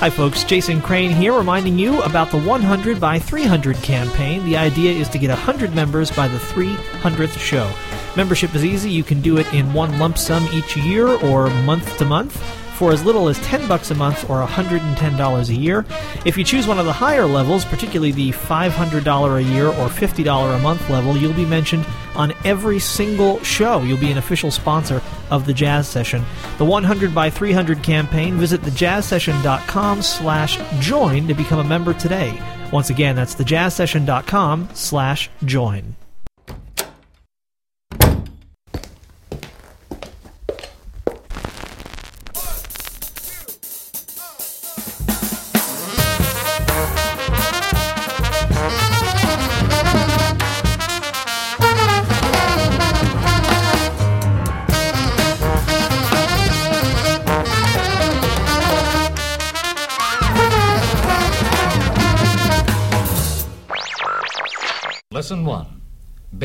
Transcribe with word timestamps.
Hi, 0.00 0.10
folks. 0.10 0.44
Jason 0.44 0.80
Crane 0.80 1.10
here, 1.10 1.32
reminding 1.32 1.76
you 1.76 2.00
about 2.02 2.30
the 2.30 2.38
100 2.38 3.00
by 3.00 3.18
300 3.18 3.74
campaign. 3.78 4.44
The 4.44 4.56
idea 4.56 4.92
is 4.92 5.08
to 5.08 5.18
get 5.18 5.30
100 5.30 5.74
members 5.74 6.08
by 6.12 6.28
the 6.28 6.38
300th 6.38 7.36
show. 7.36 7.68
Membership 8.14 8.54
is 8.54 8.64
easy. 8.64 8.90
You 8.90 9.02
can 9.02 9.20
do 9.20 9.38
it 9.38 9.52
in 9.52 9.72
one 9.72 9.98
lump 9.98 10.16
sum 10.16 10.46
each 10.52 10.76
year 10.76 11.08
or 11.08 11.50
month 11.64 11.98
to 11.98 12.04
month 12.04 12.40
for 12.78 12.92
as 12.92 13.04
little 13.04 13.28
as 13.28 13.40
10 13.40 13.66
bucks 13.66 13.90
a 13.90 13.94
month 13.96 14.30
or 14.30 14.40
$110 14.46 15.48
a 15.48 15.54
year. 15.54 15.84
If 16.24 16.38
you 16.38 16.44
choose 16.44 16.68
one 16.68 16.78
of 16.78 16.86
the 16.86 16.92
higher 16.92 17.26
levels, 17.26 17.64
particularly 17.64 18.12
the 18.12 18.30
$500 18.30 19.36
a 19.36 19.42
year 19.42 19.66
or 19.66 19.88
$50 19.88 20.54
a 20.54 20.58
month 20.60 20.88
level, 20.88 21.16
you'll 21.16 21.32
be 21.32 21.44
mentioned 21.44 21.84
on 22.18 22.34
every 22.44 22.78
single 22.78 23.42
show. 23.42 23.80
You'll 23.82 23.96
be 23.96 24.10
an 24.10 24.18
official 24.18 24.50
sponsor 24.50 25.00
of 25.30 25.46
the 25.46 25.54
Jazz 25.54 25.88
Session. 25.88 26.24
The 26.58 26.64
100 26.64 27.14
by 27.14 27.30
300 27.30 27.82
campaign, 27.82 28.36
visit 28.36 28.60
thejazzsession.com 28.60 30.02
slash 30.02 30.58
join 30.80 31.28
to 31.28 31.34
become 31.34 31.60
a 31.60 31.64
member 31.64 31.94
today. 31.94 32.38
Once 32.72 32.90
again, 32.90 33.16
that's 33.16 33.34
thejazzsession.com 33.34 34.68
slash 34.74 35.30
join. 35.44 35.97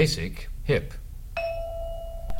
Basic 0.04 0.50
Hip. 0.66 0.94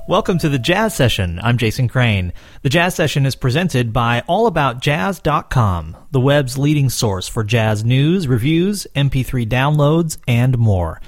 Welcome 0.10 0.38
to 0.40 0.50
the 0.50 0.60
Jazz 0.60 0.94
Session. 0.94 1.40
I'm 1.42 1.58
Jason 1.58 1.88
Crane. 1.88 2.34
The 2.62 2.68
Jazz 2.68 2.94
Session 2.94 3.26
is 3.26 3.38
presented 3.38 3.94
by 3.94 4.22
AllAboutJazz.com, 4.28 5.96
the 6.12 6.20
web's 6.20 6.58
leading 6.58 6.90
source 6.90 7.30
for 7.30 7.42
jazz 7.46 7.86
news, 7.86 8.28
reviews, 8.28 8.86
MP3 8.98 9.48
downloads, 9.48 10.18
and 10.28 10.58
more. 10.58 11.00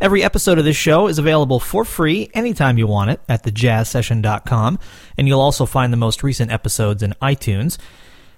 Every 0.00 0.22
episode 0.22 0.56
of 0.56 0.64
this 0.64 0.76
show 0.76 1.08
is 1.08 1.18
available 1.18 1.58
for 1.58 1.84
free 1.84 2.30
anytime 2.32 2.78
you 2.78 2.86
want 2.86 3.10
it 3.10 3.20
at 3.28 3.42
thejazzsession.com, 3.42 4.78
and 5.18 5.26
you'll 5.26 5.40
also 5.40 5.66
find 5.66 5.92
the 5.92 5.96
most 5.96 6.22
recent 6.22 6.52
episodes 6.52 7.02
in 7.02 7.14
iTunes. 7.20 7.76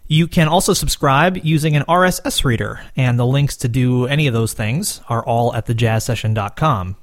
You 0.08 0.28
can 0.28 0.48
also 0.48 0.72
subscribe 0.72 1.36
using 1.44 1.76
an 1.76 1.82
RSS 1.82 2.42
reader, 2.42 2.80
and 2.96 3.18
the 3.18 3.26
links 3.26 3.54
to 3.58 3.68
do 3.68 4.06
any 4.06 4.28
of 4.28 4.32
those 4.32 4.54
things 4.54 5.02
are 5.10 5.22
all 5.22 5.54
at 5.54 5.66
thejazzsession.com. 5.66 6.96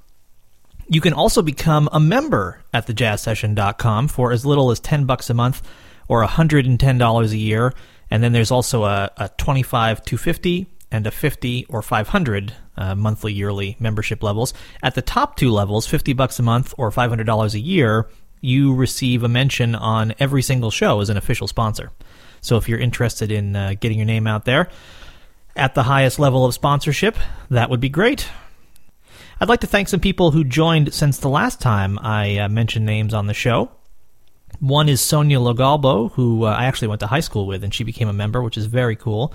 You 0.94 1.02
can 1.02 1.14
also 1.14 1.42
become 1.42 1.90
a 1.92 2.00
member 2.00 2.62
at 2.72 2.86
thejazzsession.com 2.86 4.10
for 4.10 4.32
as 4.32 4.46
little 4.46 4.70
as 4.70 4.80
10 4.80 5.06
bucks 5.06 5.28
a 5.28 5.34
month 5.34 5.64
or 6.08 6.24
$110 6.24 7.32
a 7.32 7.36
year. 7.36 7.74
And 8.12 8.24
then 8.24 8.32
there's 8.32 8.52
also 8.52 8.84
a, 8.84 9.10
a 9.18 9.30
25 9.30 10.06
250 10.06 10.68
and 10.92 11.08
a 11.08 11.12
50 11.12 11.66
or 11.68 11.82
500 11.82 12.54
uh, 12.78 12.94
monthly 12.94 13.34
yearly 13.34 13.76
membership 13.80 14.22
levels. 14.22 14.54
At 14.84 14.94
the 14.94 15.02
top 15.02 15.36
two 15.36 15.50
levels, 15.50 15.88
50 15.88 16.14
bucks 16.14 16.38
a 16.38 16.44
month 16.44 16.76
or 16.78 16.92
$500 16.92 17.54
a 17.56 17.60
year, 17.60 18.08
you 18.40 18.76
receive 18.76 19.24
a 19.24 19.28
mention 19.28 19.74
on 19.74 20.14
every 20.20 20.44
single 20.44 20.70
show 20.70 21.00
as 21.00 21.10
an 21.10 21.18
official 21.18 21.48
sponsor. 21.48 21.92
So 22.42 22.58
if 22.58 22.70
you're 22.70 22.78
interested 22.78 23.32
in 23.32 23.56
uh, 23.56 23.74
getting 23.80 23.98
your 23.98 24.06
name 24.06 24.28
out 24.28 24.46
there 24.46 24.70
at 25.56 25.74
the 25.74 25.84
highest 25.84 26.20
level 26.20 26.46
of 26.46 26.54
sponsorship, 26.54 27.18
that 27.50 27.72
would 27.72 27.80
be 27.80 27.90
great. 27.90 28.30
I'd 29.40 29.50
like 29.50 29.62
to 29.62 29.68
thank 29.68 29.88
some 29.88 30.00
people 30.00 30.32
who 30.32 30.44
joined 30.44 30.94
since 30.94 31.18
the 31.18 31.30
last 31.30 31.60
time 31.60 32.00
I 32.00 32.38
uh, 32.40 32.50
mentioned 32.50 32.86
names 32.86 33.14
on 33.14 33.28
the 33.28 33.34
show. 33.34 33.72
One 34.60 34.88
is 34.88 35.02
Sonia 35.02 35.40
Logalbo, 35.40 36.12
who 36.14 36.46
uh, 36.46 36.50
I 36.52 36.66
actually 36.66 36.90
went 36.90 37.02
to 37.02 37.08
high 37.08 37.20
school 37.20 37.48
with, 37.48 37.64
and 37.64 37.74
she 37.74 37.84
became 37.84 38.08
a 38.08 38.14
member, 38.14 38.42
which 38.42 38.58
is 38.58 38.68
very 38.68 38.96
cool. 38.96 39.34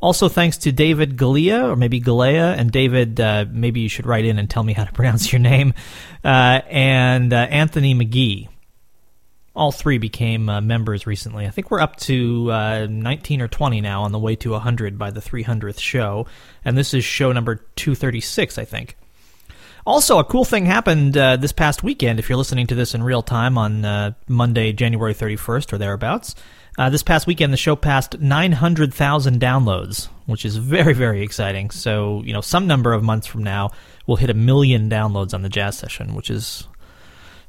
Also, 0.00 0.28
thanks 0.28 0.58
to 0.58 0.70
David 0.70 1.16
Galea, 1.16 1.68
or 1.68 1.74
maybe 1.74 2.00
Galea, 2.00 2.56
and 2.56 2.70
David, 2.70 3.18
uh, 3.20 3.46
maybe 3.50 3.80
you 3.80 3.88
should 3.88 4.06
write 4.06 4.24
in 4.24 4.38
and 4.38 4.48
tell 4.48 4.62
me 4.62 4.72
how 4.72 4.84
to 4.84 4.92
pronounce 4.94 5.32
your 5.32 5.40
name, 5.40 5.74
uh, 6.22 6.60
and 6.68 7.32
uh, 7.32 7.36
Anthony 7.36 7.94
McGee 7.94 8.48
all 9.58 9.72
three 9.72 9.98
became 9.98 10.48
uh, 10.48 10.60
members 10.60 11.04
recently. 11.04 11.44
I 11.44 11.50
think 11.50 11.72
we're 11.72 11.80
up 11.80 11.96
to 11.96 12.50
uh, 12.52 12.86
19 12.88 13.42
or 13.42 13.48
20 13.48 13.80
now 13.80 14.04
on 14.04 14.12
the 14.12 14.18
way 14.18 14.36
to 14.36 14.52
100 14.52 14.96
by 14.96 15.10
the 15.10 15.18
300th 15.18 15.80
show. 15.80 16.28
And 16.64 16.78
this 16.78 16.94
is 16.94 17.04
show 17.04 17.32
number 17.32 17.56
236, 17.74 18.56
I 18.56 18.64
think. 18.64 18.96
Also, 19.88 20.18
a 20.18 20.24
cool 20.24 20.44
thing 20.44 20.66
happened 20.66 21.16
uh, 21.16 21.36
this 21.36 21.50
past 21.50 21.82
weekend 21.82 22.18
if 22.18 22.28
you're 22.28 22.36
listening 22.36 22.66
to 22.66 22.74
this 22.74 22.94
in 22.94 23.02
real 23.02 23.22
time 23.22 23.56
on 23.56 23.86
uh, 23.86 24.12
Monday, 24.28 24.70
January 24.74 25.14
31st 25.14 25.72
or 25.72 25.78
thereabouts. 25.78 26.34
Uh, 26.76 26.90
this 26.90 27.02
past 27.02 27.26
weekend, 27.26 27.54
the 27.54 27.56
show 27.56 27.74
passed 27.74 28.20
900,000 28.20 29.40
downloads, 29.40 30.10
which 30.26 30.44
is 30.44 30.58
very, 30.58 30.92
very 30.92 31.22
exciting. 31.22 31.70
So, 31.70 32.20
you 32.22 32.34
know, 32.34 32.42
some 32.42 32.66
number 32.66 32.92
of 32.92 33.02
months 33.02 33.26
from 33.26 33.42
now, 33.42 33.70
we'll 34.06 34.18
hit 34.18 34.28
a 34.28 34.34
million 34.34 34.90
downloads 34.90 35.32
on 35.32 35.40
the 35.40 35.48
jazz 35.48 35.78
session, 35.78 36.14
which 36.14 36.28
is 36.28 36.68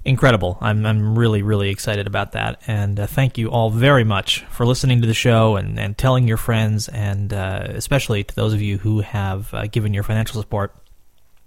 incredible. 0.06 0.58
I'm, 0.62 0.86
I'm 0.86 1.20
really, 1.20 1.42
really 1.42 1.70
excited 1.70 2.08
about 2.08 2.32
that. 2.32 2.62
And 2.68 3.02
uh, 3.02 3.08
thank 3.08 3.38
you 3.38 3.52
all 3.52 3.70
very 3.70 4.06
much 4.06 4.46
for 4.46 4.66
listening 4.66 5.02
to 5.02 5.08
the 5.08 5.14
show 5.14 5.58
and, 5.58 5.78
and 5.78 5.98
telling 5.98 6.26
your 6.26 6.38
friends, 6.38 6.88
and 6.88 7.34
uh, 7.34 7.66
especially 7.72 8.24
to 8.24 8.34
those 8.34 8.54
of 8.54 8.62
you 8.62 8.78
who 8.78 9.02
have 9.02 9.54
uh, 9.54 9.68
given 9.68 9.94
your 9.94 10.04
financial 10.04 10.42
support. 10.42 10.74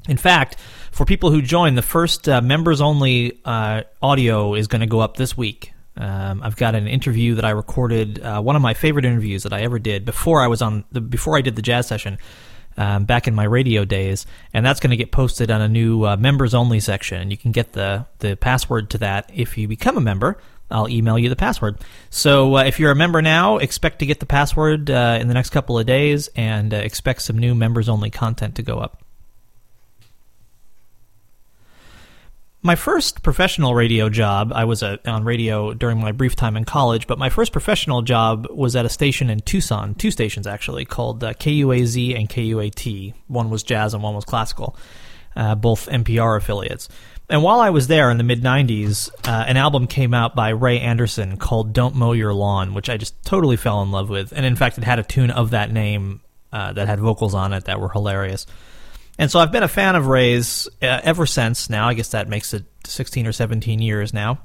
In 0.09 0.17
fact, 0.17 0.57
for 0.91 1.05
people 1.05 1.31
who 1.31 1.43
join, 1.43 1.75
the 1.75 1.83
first 1.83 2.29
uh, 2.29 2.41
members 2.41 2.81
only 2.81 3.41
uh, 3.45 3.83
audio 4.01 4.55
is 4.55 4.67
going 4.67 4.81
to 4.81 4.87
go 4.87 5.01
up 5.01 5.17
this 5.17 5.37
week. 5.37 5.73
Um, 5.97 6.43
I've 6.43 6.57
got 6.57 6.75
an 6.75 6.89
interview 6.89 7.35
that 7.35 7.45
I 7.45 7.51
recorded, 7.51 8.21
uh, 8.21 8.41
one 8.41 8.57
of 8.57 8.63
my 8.63 8.75
favorite 8.75 9.05
interviews 9.05 9.43
that 9.43 9.53
I 9.53 9.63
ever 9.63 9.79
did 9.79 10.05
before 10.05 10.41
I 10.43 10.47
was 10.47 10.63
on 10.63 10.85
the 10.91 11.01
before 11.01 11.37
I 11.37 11.43
did 11.43 11.55
the 11.55 11.63
jazz 11.63 11.87
session 11.87 12.19
um, 12.77 13.05
back 13.05 13.29
in 13.29 13.35
my 13.35 13.45
radio 13.45 13.85
days, 13.85 14.27
and 14.55 14.65
that's 14.65 14.81
going 14.81 14.91
to 14.91 14.97
get 14.97 15.13
posted 15.13 15.51
on 15.51 15.61
a 15.61 15.69
new 15.69 16.05
uh, 16.05 16.17
members 16.17 16.55
only 16.55 16.81
section. 16.81 17.31
You 17.31 17.37
can 17.37 17.53
get 17.53 17.73
the 17.73 18.07
the 18.21 18.37
password 18.37 18.91
to 18.91 18.99
that 18.99 19.31
if 19.35 19.59
you 19.59 19.69
become 19.69 19.97
a 19.97 20.01
member. 20.01 20.39
I'll 20.71 20.89
email 20.89 21.19
you 21.19 21.29
the 21.29 21.37
password. 21.37 21.77
So 22.09 22.57
uh, 22.57 22.65
if 22.65 22.81
you're 22.81 22.91
a 22.91 22.97
member 22.97 23.21
now, 23.21 23.59
expect 23.59 23.99
to 23.99 24.07
get 24.07 24.21
the 24.21 24.27
password 24.27 24.91
uh, 24.91 25.19
in 25.21 25.29
the 25.29 25.35
next 25.35 25.51
couple 25.51 25.79
of 25.79 25.85
days, 25.85 26.29
and 26.35 26.73
uh, 26.73 26.79
expect 26.79 27.23
some 27.23 27.37
new 27.37 27.55
members 27.55 27.91
only 27.91 28.09
content 28.09 28.55
to 28.55 28.63
go 28.63 28.79
up. 28.79 29.02
My 32.63 32.77
first 32.77 33.23
professional 33.23 33.75
radio 33.75 34.09
job, 34.09 34.53
I 34.55 34.65
was 34.65 34.83
a, 34.85 34.99
on 35.05 35.25
radio 35.25 35.75
during 35.75 35.99
my 35.99 36.13
brief 36.13 36.37
time 36.37 36.57
in 36.57 36.65
college, 36.65 37.09
but 37.09 37.19
my 37.19 37.29
first 37.29 37.51
professional 37.51 38.03
job 38.03 38.47
was 38.51 38.77
at 38.77 38.87
a 38.87 38.89
station 38.89 39.31
in 39.31 39.41
Tucson, 39.41 39.97
two 39.97 40.13
stations 40.13 40.47
actually, 40.47 40.85
called 40.85 41.25
uh, 41.25 41.35
KUAZ 41.35 42.17
and 42.17 42.29
KUAT. 42.29 43.15
One 43.27 43.51
was 43.51 43.65
jazz 43.65 43.95
and 43.95 44.03
one 44.03 44.15
was 44.15 44.25
classical, 44.25 44.77
uh, 45.35 45.57
both 45.57 45.89
NPR 45.89 46.37
affiliates. 46.37 46.89
And 47.29 47.43
while 47.43 47.59
I 47.59 47.71
was 47.71 47.89
there 47.89 48.11
in 48.11 48.19
the 48.19 48.25
mid 48.25 48.43
90s, 48.43 49.11
uh, 49.27 49.45
an 49.49 49.57
album 49.57 49.89
came 49.89 50.15
out 50.15 50.37
by 50.37 50.51
Ray 50.51 50.79
Anderson 50.79 51.39
called 51.39 51.73
Don't 51.73 51.97
Mow 51.97 52.13
Your 52.13 52.33
Lawn, 52.33 52.75
which 52.75 52.89
I 52.89 52.97
just 52.97 53.21
totally 53.25 53.57
fell 53.57 53.83
in 53.83 53.91
love 53.91 54.09
with. 54.09 54.33
And 54.33 54.47
in 54.47 54.55
fact, 54.55 54.79
it 54.79 54.85
had 54.85 55.01
a 55.01 55.03
tune 55.03 55.31
of 55.31 55.51
that 55.51 55.73
name 55.73 56.21
uh, 56.53 56.73
that 56.75 56.87
had 56.87 57.01
vocals 57.01 57.35
on 57.35 57.53
it 57.53 57.65
that 57.65 57.81
were 57.81 57.89
hilarious. 57.89 58.47
And 59.19 59.31
so 59.31 59.39
I've 59.39 59.53
been 59.53 59.63
a 59.63 59.69
fan 59.69 59.95
of 59.95 60.07
Ray's 60.07 60.69
uh, 60.81 61.01
ever 61.03 61.27
since 61.27 61.69
now. 61.69 61.89
I 61.89 61.95
guess 61.95 62.11
that 62.11 62.29
makes 62.29 62.55
it 62.55 62.65
16 62.87 63.27
or 63.27 63.33
17 63.33 63.81
years 63.81 64.13
now. 64.15 64.41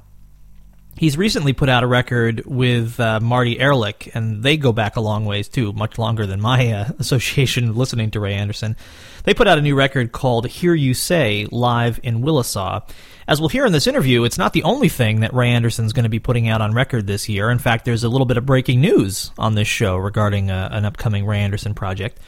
He's 0.97 1.16
recently 1.16 1.53
put 1.53 1.69
out 1.69 1.83
a 1.83 1.88
record 1.88 2.44
with 2.47 3.00
uh, 3.00 3.19
Marty 3.19 3.59
Ehrlich, 3.59 4.09
and 4.16 4.41
they 4.41 4.57
go 4.57 4.73
back 4.73 4.95
a 4.95 5.00
long 5.00 5.25
ways 5.25 5.47
too, 5.47 5.72
much 5.73 6.00
longer 6.00 6.25
than 6.25 6.41
my 6.41 6.72
uh, 6.72 6.90
association 6.99 7.75
listening 7.75 8.09
to 8.11 8.19
Ray 8.19 8.34
Anderson. 8.34 8.75
They 9.23 9.35
put 9.35 9.47
out 9.47 9.59
a 9.59 9.61
new 9.61 9.75
record 9.75 10.11
called 10.11 10.47
Hear 10.47 10.73
You 10.73 10.96
Say 10.96 11.46
live 11.52 11.99
in 12.02 12.23
Willisau. 12.23 12.90
As 13.28 13.40
we'll 13.40 13.49
hear 13.49 13.66
in 13.67 13.73
this 13.73 13.85
interview, 13.85 14.23
it's 14.23 14.40
not 14.40 14.53
the 14.53 14.64
only 14.64 14.90
thing 14.90 15.19
that 15.19 15.34
Ray 15.35 15.49
Anderson's 15.49 15.93
going 15.93 16.03
to 16.03 16.09
be 16.09 16.19
putting 16.19 16.49
out 16.49 16.61
on 16.61 16.73
record 16.73 17.05
this 17.05 17.29
year. 17.29 17.52
In 17.52 17.59
fact, 17.59 17.85
there's 17.85 18.03
a 18.03 18.09
little 18.09 18.25
bit 18.25 18.37
of 18.37 18.47
breaking 18.47 18.81
news 18.81 19.31
on 19.37 19.53
this 19.53 19.67
show 19.67 19.97
regarding 19.97 20.49
uh, 20.49 20.69
an 20.72 20.85
upcoming 20.85 21.28
Ray 21.28 21.40
Anderson 21.40 21.75
project. 21.75 22.19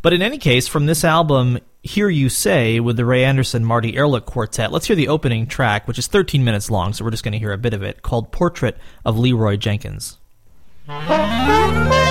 But 0.00 0.14
in 0.14 0.22
any 0.22 0.38
case, 0.38 0.66
from 0.66 0.86
this 0.86 1.04
album, 1.04 1.58
Hear 1.86 2.08
You 2.08 2.30
Say, 2.30 2.80
with 2.80 2.96
the 2.96 3.04
Ray 3.04 3.24
Anderson 3.24 3.62
Marty 3.62 3.94
Ehrlich 3.94 4.24
Quartet, 4.24 4.72
let's 4.72 4.86
hear 4.86 4.96
the 4.96 5.08
opening 5.08 5.46
track, 5.46 5.86
which 5.86 5.98
is 5.98 6.06
13 6.06 6.42
minutes 6.42 6.70
long, 6.70 6.94
so 6.94 7.04
we're 7.04 7.10
just 7.10 7.22
going 7.22 7.32
to 7.32 7.38
hear 7.38 7.52
a 7.52 7.58
bit 7.58 7.74
of 7.74 7.82
it, 7.82 8.00
called 8.00 8.32
Portrait 8.32 8.78
of 9.04 9.18
Leroy 9.18 9.58
Jenkins. 9.58 10.16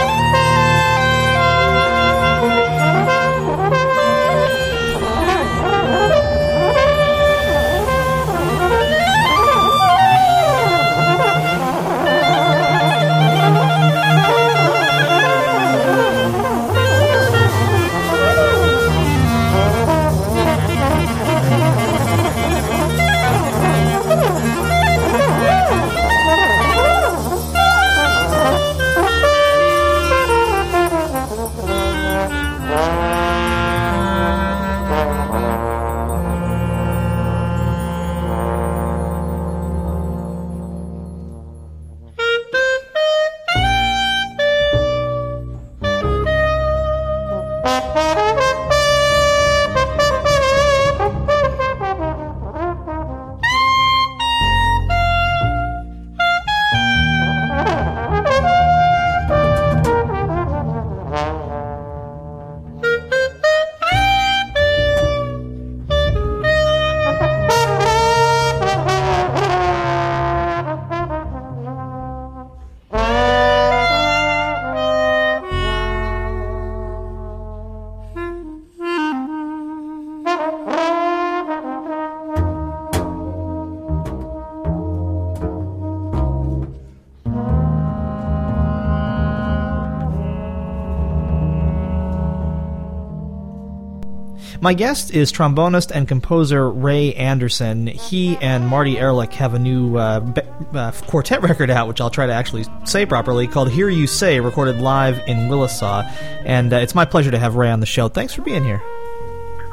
My 94.64 94.74
guest 94.74 95.12
is 95.12 95.34
trombonist 95.34 95.92
and 95.94 96.08
composer 96.08 96.72
Ray 96.72 97.14
Anderson. 97.16 97.86
He 97.86 98.38
and 98.38 98.66
Marty 98.66 98.98
Ehrlich 98.98 99.34
have 99.34 99.56
a 99.56 99.60
new 99.60 99.98
uh, 99.98 100.22
be- 100.22 100.42
uh, 100.74 100.94
quartet 101.06 101.42
record 101.42 101.70
out, 101.70 101.90
which 101.90 102.00
I'll 102.00 102.10
try 102.10 102.28
to 102.28 102.32
actually 102.32 102.64
say 102.86 103.06
properly, 103.06 103.46
called 103.46 103.70
Hear 103.70 103.90
You 103.90 104.08
Say, 104.08 104.40
recorded 104.40 104.80
live 104.80 105.20
in 105.28 105.50
Willisau. 105.50 106.06
And 106.46 106.72
uh, 106.72 106.78
it's 106.78 106.96
my 106.96 107.04
pleasure 107.04 107.30
to 107.30 107.38
have 107.38 107.56
Ray 107.56 107.72
on 107.72 107.82
the 107.82 107.86
show. 107.86 108.08
Thanks 108.08 108.34
for 108.34 108.42
being 108.42 108.64
here. 108.64 108.82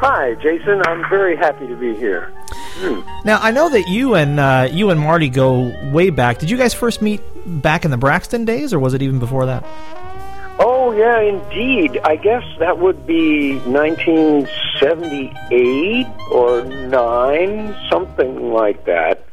Hi, 0.01 0.35
Jason. 0.43 0.83
I'm 0.85 1.09
very 1.09 1.37
happy 1.37 1.69
to 1.69 1.77
be 1.77 1.95
here. 1.95 2.33
Hmm. 2.51 3.03
Now 3.25 3.39
I 3.41 3.53
know 3.53 3.69
that 3.69 3.87
you 3.87 4.17
and 4.17 4.41
uh, 4.41 4.69
you 4.73 4.91
and 4.91 4.99
Marty 4.99 5.29
go 5.29 5.73
way 5.93 6.11
back. 6.11 6.39
Did 6.39 6.51
you 6.51 6.57
guys 6.57 6.75
first 6.75 7.01
meet 7.01 7.21
back 7.63 7.85
in 7.85 7.93
the 7.93 7.97
Braxton 7.97 8.45
days, 8.45 8.73
or 8.73 8.81
was 8.81 8.95
it 8.95 9.03
even 9.03 9.21
before 9.21 9.47
that? 9.47 9.65
Oh 10.91 10.93
yeah, 10.93 11.21
indeed. 11.21 12.01
I 12.03 12.17
guess 12.17 12.43
that 12.59 12.81
would 12.81 13.07
be 13.07 13.59
1978 13.59 16.07
or 16.33 16.65
nine, 16.65 17.77
something 17.89 18.53
like 18.53 18.87
that. 18.87 19.25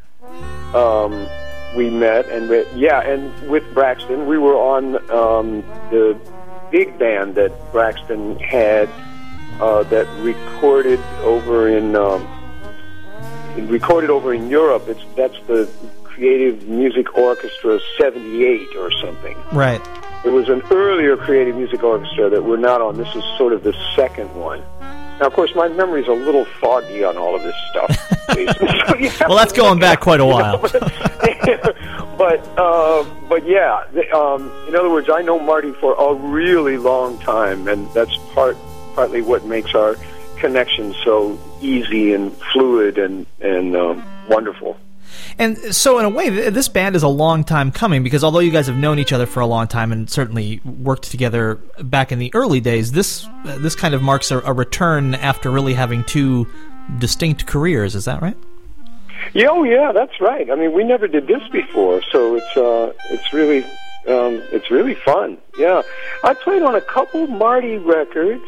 Um, 0.75 1.27
we 1.75 1.89
met, 1.89 2.29
and 2.29 2.47
we, 2.47 2.63
yeah, 2.75 3.01
and 3.01 3.49
with 3.49 3.63
Braxton, 3.73 4.27
we 4.27 4.37
were 4.37 4.53
on 4.53 4.97
um, 5.09 5.63
the 5.89 6.15
big 6.69 6.99
band 6.99 7.33
that 7.35 7.51
Braxton 7.71 8.37
had 8.37 8.87
uh, 9.59 9.81
that 9.85 10.05
recorded 10.21 10.99
over 11.23 11.69
in 11.69 11.95
um, 11.95 12.27
recorded 13.67 14.11
over 14.11 14.31
in 14.31 14.47
Europe. 14.47 14.87
It's 14.87 15.03
that's 15.15 15.39
the 15.47 15.67
Creative 16.03 16.67
Music 16.67 17.17
Orchestra 17.17 17.79
'78 17.97 18.75
or 18.75 18.91
something. 18.91 19.35
Right. 19.51 19.81
It 20.25 20.31
was 20.31 20.49
an 20.49 20.61
earlier 20.71 21.15
Creative 21.15 21.55
Music 21.55 21.83
Orchestra 21.83 22.29
that 22.29 22.43
we're 22.43 22.57
not 22.57 22.81
on. 22.81 22.97
This 22.97 23.13
is 23.15 23.23
sort 23.37 23.53
of 23.53 23.63
the 23.63 23.73
second 23.95 24.33
one. 24.35 24.61
Now, 25.19 25.25
of 25.27 25.33
course, 25.33 25.55
my 25.55 25.67
memory's 25.67 26.07
a 26.07 26.13
little 26.13 26.45
foggy 26.45 27.03
on 27.03 27.17
all 27.17 27.35
of 27.35 27.41
this 27.41 27.55
stuff. 27.71 27.95
so 29.17 29.25
well, 29.27 29.37
that's 29.37 29.53
going 29.53 29.79
back 29.79 29.99
quite 29.99 30.19
a 30.19 30.25
while. 30.33 30.57
but 32.17 32.47
uh, 32.57 33.05
but 33.27 33.47
yeah, 33.47 33.83
um, 34.13 34.51
in 34.67 34.75
other 34.75 34.89
words, 34.89 35.07
I 35.11 35.21
know 35.21 35.39
Marty 35.39 35.71
for 35.73 35.95
a 35.95 36.13
really 36.13 36.77
long 36.77 37.17
time, 37.19 37.67
and 37.67 37.89
that's 37.93 38.15
part 38.33 38.57
partly 38.93 39.21
what 39.21 39.45
makes 39.45 39.73
our 39.73 39.95
connection 40.37 40.93
so 41.03 41.39
easy 41.61 42.13
and 42.13 42.31
fluid 42.53 42.97
and 42.97 43.25
and 43.41 43.75
um, 43.75 44.03
wonderful. 44.29 44.77
And 45.37 45.57
so, 45.75 45.99
in 45.99 46.05
a 46.05 46.09
way, 46.09 46.29
this 46.49 46.67
band 46.67 46.95
is 46.95 47.03
a 47.03 47.07
long 47.07 47.43
time 47.43 47.71
coming 47.71 48.03
because 48.03 48.23
although 48.23 48.39
you 48.39 48.51
guys 48.51 48.67
have 48.67 48.77
known 48.77 48.99
each 48.99 49.13
other 49.13 49.25
for 49.25 49.39
a 49.39 49.47
long 49.47 49.67
time 49.67 49.91
and 49.91 50.09
certainly 50.09 50.61
worked 50.63 51.09
together 51.09 51.55
back 51.79 52.11
in 52.11 52.19
the 52.19 52.31
early 52.33 52.59
days, 52.59 52.91
this 52.91 53.25
uh, 53.45 53.57
this 53.59 53.75
kind 53.75 53.93
of 53.93 54.01
marks 54.01 54.31
a, 54.31 54.39
a, 54.39 54.53
return 54.53 55.15
after 55.15 55.49
really 55.49 55.73
having 55.73 56.03
two 56.03 56.47
distinct 56.99 57.45
careers. 57.45 57.95
Is 57.95 58.05
that 58.05 58.21
right? 58.21 58.37
Yeah, 59.33 59.47
oh 59.49 59.63
yeah, 59.63 59.91
that's 59.91 60.19
right. 60.19 60.49
I 60.49 60.55
mean, 60.55 60.73
we 60.73 60.83
never 60.83 61.07
did 61.07 61.27
this 61.27 61.41
before, 61.51 62.01
so 62.11 62.35
it's 62.35 62.57
uh, 62.57 62.93
it's 63.09 63.33
really 63.33 63.63
um, 64.07 64.41
it's 64.51 64.69
really 64.71 64.95
fun. 64.95 65.37
Yeah, 65.57 65.81
I 66.23 66.33
played 66.33 66.61
on 66.61 66.75
a 66.75 66.81
couple 66.81 67.27
Marty 67.27 67.77
records 67.77 68.43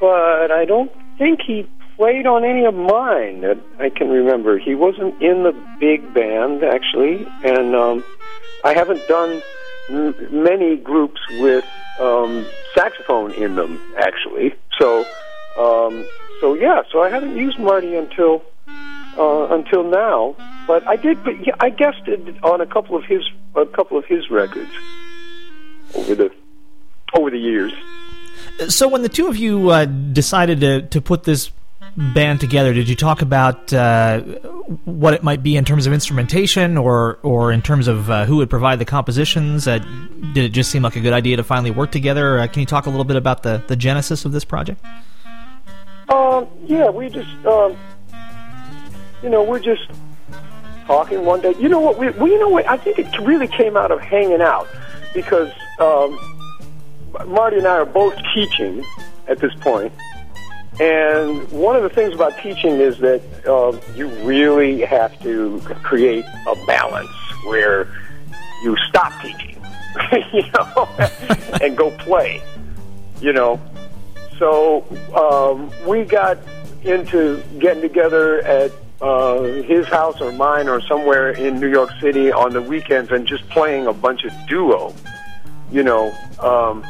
but 0.00 0.50
I 0.50 0.64
don't 0.64 0.90
think 1.18 1.42
he 1.42 1.68
played 2.00 2.26
on 2.26 2.46
any 2.46 2.64
of 2.64 2.74
mine 2.74 3.42
that 3.42 3.58
I 3.78 3.90
can 3.90 4.08
remember. 4.08 4.58
He 4.58 4.74
wasn't 4.74 5.20
in 5.20 5.42
the 5.42 5.52
big 5.78 6.14
band 6.14 6.64
actually, 6.64 7.26
and 7.44 7.76
um, 7.76 8.02
I 8.64 8.72
haven't 8.72 9.06
done 9.06 9.42
m- 9.90 10.14
many 10.32 10.78
groups 10.78 11.20
with 11.32 11.66
um, 12.00 12.46
saxophone 12.74 13.32
in 13.34 13.54
them 13.54 13.78
actually. 13.98 14.54
So, 14.80 15.00
um, 15.58 16.06
so 16.40 16.54
yeah, 16.54 16.80
so 16.90 17.02
I 17.02 17.10
haven't 17.10 17.36
used 17.36 17.58
Marty 17.58 17.94
until 17.94 18.44
uh, 19.18 19.48
until 19.50 19.84
now. 19.84 20.36
But 20.66 20.88
I 20.88 20.96
did, 20.96 21.22
but 21.22 21.46
yeah, 21.46 21.56
I 21.60 21.68
guessed 21.68 22.08
on 22.42 22.62
a 22.62 22.66
couple 22.66 22.96
of 22.96 23.04
his 23.04 23.24
a 23.54 23.66
couple 23.66 23.98
of 23.98 24.06
his 24.06 24.30
records 24.30 24.72
over 25.94 26.14
the 26.14 26.30
over 27.12 27.28
the 27.30 27.38
years. 27.38 27.74
So 28.68 28.88
when 28.88 29.02
the 29.02 29.10
two 29.10 29.26
of 29.26 29.36
you 29.36 29.68
uh, 29.68 29.84
decided 29.84 30.60
to 30.60 30.80
to 30.80 31.02
put 31.02 31.24
this 31.24 31.52
band 31.96 32.40
together, 32.40 32.72
did 32.72 32.88
you 32.88 32.96
talk 32.96 33.22
about 33.22 33.72
uh, 33.72 34.20
what 34.84 35.14
it 35.14 35.22
might 35.22 35.42
be 35.42 35.56
in 35.56 35.64
terms 35.64 35.86
of 35.86 35.92
instrumentation, 35.92 36.76
or 36.76 37.18
or 37.22 37.52
in 37.52 37.62
terms 37.62 37.88
of 37.88 38.10
uh, 38.10 38.24
who 38.24 38.36
would 38.36 38.50
provide 38.50 38.78
the 38.78 38.84
compositions? 38.84 39.66
Uh, 39.66 39.78
did 40.32 40.44
it 40.44 40.50
just 40.50 40.70
seem 40.70 40.82
like 40.82 40.96
a 40.96 41.00
good 41.00 41.12
idea 41.12 41.36
to 41.36 41.44
finally 41.44 41.70
work 41.70 41.90
together? 41.90 42.38
Uh, 42.38 42.46
can 42.46 42.60
you 42.60 42.66
talk 42.66 42.86
a 42.86 42.90
little 42.90 43.04
bit 43.04 43.16
about 43.16 43.42
the 43.42 43.62
the 43.66 43.76
genesis 43.76 44.24
of 44.24 44.32
this 44.32 44.44
project? 44.44 44.84
Um, 46.08 46.46
yeah, 46.64 46.90
we 46.90 47.08
just 47.08 47.46
um, 47.46 47.76
you 49.22 49.28
know 49.28 49.42
we're 49.42 49.60
just 49.60 49.90
talking 50.86 51.24
one 51.24 51.40
day. 51.40 51.54
You 51.58 51.68
know 51.68 51.80
what? 51.80 51.98
We, 51.98 52.10
we 52.10 52.32
you 52.32 52.38
know 52.38 52.48
what? 52.48 52.68
I 52.68 52.76
think 52.76 52.98
it 52.98 53.18
really 53.20 53.48
came 53.48 53.76
out 53.76 53.90
of 53.90 54.00
hanging 54.00 54.40
out 54.40 54.68
because. 55.14 55.52
Um, 55.78 56.18
Marty 57.26 57.58
and 57.58 57.66
I 57.66 57.78
are 57.78 57.84
both 57.84 58.14
teaching 58.34 58.84
at 59.28 59.38
this 59.38 59.54
point, 59.56 59.92
and 60.80 61.46
one 61.52 61.76
of 61.76 61.82
the 61.82 61.90
things 61.90 62.14
about 62.14 62.38
teaching 62.38 62.80
is 62.80 62.96
that 62.98 63.20
uh, 63.46 63.78
you 63.94 64.08
really 64.24 64.80
have 64.80 65.20
to 65.22 65.60
create 65.82 66.24
a 66.46 66.54
balance 66.66 67.10
where 67.44 67.86
you 68.62 68.74
stop 68.88 69.12
teaching, 69.20 69.62
you 70.32 70.50
know, 70.52 70.88
and 71.60 71.76
go 71.76 71.90
play, 71.98 72.42
you 73.20 73.34
know. 73.34 73.60
So 74.38 74.82
um, 75.14 75.70
we 75.86 76.04
got 76.04 76.38
into 76.82 77.42
getting 77.58 77.82
together 77.82 78.40
at 78.40 78.72
uh, 79.02 79.42
his 79.42 79.86
house 79.86 80.18
or 80.22 80.32
mine 80.32 80.66
or 80.66 80.80
somewhere 80.80 81.32
in 81.32 81.60
New 81.60 81.70
York 81.70 81.90
City 82.00 82.32
on 82.32 82.54
the 82.54 82.62
weekends 82.62 83.10
and 83.10 83.26
just 83.26 83.46
playing 83.50 83.86
a 83.86 83.92
bunch 83.92 84.24
of 84.24 84.32
duo, 84.48 84.94
you 85.70 85.82
know. 85.82 86.10
Um, 86.38 86.82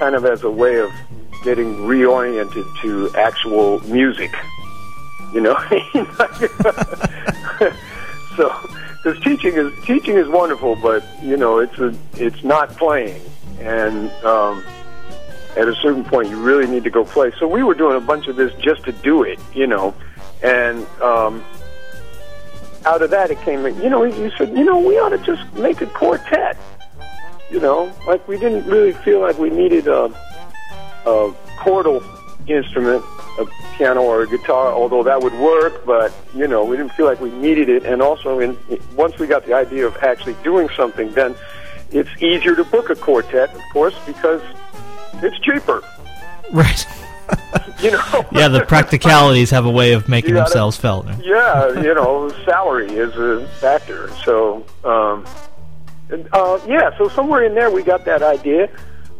kind 0.00 0.16
of 0.16 0.24
as 0.24 0.42
a 0.42 0.50
way 0.50 0.80
of 0.80 0.90
getting 1.42 1.74
reoriented 1.76 2.66
to 2.80 3.10
actual 3.16 3.80
music. 3.88 4.30
You 5.32 5.40
know, 5.40 5.54
so 8.36 8.70
because 9.02 9.18
teaching 9.22 9.54
is 9.54 9.72
teaching 9.84 10.16
is 10.16 10.28
wonderful, 10.28 10.76
but 10.76 11.04
you 11.22 11.36
know 11.36 11.58
it's 11.58 11.78
a 11.78 11.94
it's 12.14 12.44
not 12.44 12.70
playing, 12.76 13.22
and 13.58 14.10
um, 14.24 14.62
at 15.56 15.68
a 15.68 15.74
certain 15.76 16.04
point 16.04 16.28
you 16.28 16.36
really 16.36 16.66
need 16.66 16.84
to 16.84 16.90
go 16.90 17.04
play. 17.04 17.32
So 17.38 17.48
we 17.48 17.62
were 17.62 17.74
doing 17.74 17.96
a 17.96 18.00
bunch 18.00 18.28
of 18.28 18.36
this 18.36 18.52
just 18.60 18.84
to 18.84 18.92
do 18.92 19.22
it, 19.22 19.38
you 19.54 19.66
know, 19.66 19.94
and 20.42 20.86
um, 21.00 21.42
out 22.84 23.00
of 23.00 23.08
that 23.10 23.30
it 23.30 23.40
came. 23.40 23.64
You 23.82 23.88
know, 23.88 24.04
you 24.04 24.30
said, 24.36 24.50
you 24.50 24.64
know, 24.64 24.78
we 24.78 24.98
ought 24.98 25.10
to 25.10 25.18
just 25.18 25.50
make 25.54 25.80
a 25.80 25.86
quartet 25.86 26.58
you 27.52 27.60
know, 27.60 27.92
like 28.06 28.26
we 28.26 28.38
didn't 28.38 28.64
really 28.64 28.92
feel 28.92 29.20
like 29.20 29.38
we 29.38 29.50
needed 29.50 29.86
a, 29.86 30.04
a 31.06 31.34
chordal 31.58 32.02
instrument, 32.48 33.04
a 33.38 33.46
piano 33.76 34.02
or 34.02 34.22
a 34.22 34.28
guitar, 34.28 34.72
although 34.72 35.02
that 35.02 35.22
would 35.22 35.34
work, 35.34 35.84
but, 35.86 36.12
you 36.34 36.48
know, 36.48 36.64
we 36.64 36.76
didn't 36.76 36.92
feel 36.92 37.06
like 37.06 37.20
we 37.20 37.30
needed 37.30 37.68
it. 37.68 37.84
And 37.84 38.02
also, 38.02 38.40
in, 38.40 38.56
once 38.96 39.18
we 39.18 39.26
got 39.26 39.46
the 39.46 39.54
idea 39.54 39.86
of 39.86 39.96
actually 39.98 40.36
doing 40.42 40.68
something, 40.76 41.12
then 41.12 41.34
it's 41.90 42.10
easier 42.22 42.54
to 42.56 42.64
book 42.64 42.90
a 42.90 42.94
quartet, 42.94 43.54
of 43.54 43.62
course, 43.72 43.94
because 44.06 44.42
it's 45.14 45.38
cheaper. 45.40 45.82
Right. 46.50 46.86
you 47.80 47.90
know. 47.90 48.26
yeah, 48.32 48.48
the 48.48 48.64
practicalities 48.66 49.50
have 49.50 49.66
a 49.66 49.70
way 49.70 49.92
of 49.92 50.08
making 50.08 50.34
gotta, 50.34 50.44
themselves 50.44 50.76
felt. 50.76 51.06
Yeah, 51.22 51.80
you 51.80 51.94
know, 51.94 52.30
salary 52.44 52.92
is 52.92 53.14
a 53.16 53.46
factor. 53.60 54.10
So, 54.24 54.64
um, 54.84 55.24
uh, 56.32 56.60
yeah, 56.66 56.96
so 56.98 57.08
somewhere 57.08 57.44
in 57.44 57.54
there 57.54 57.70
we 57.70 57.82
got 57.82 58.04
that 58.04 58.22
idea. 58.22 58.68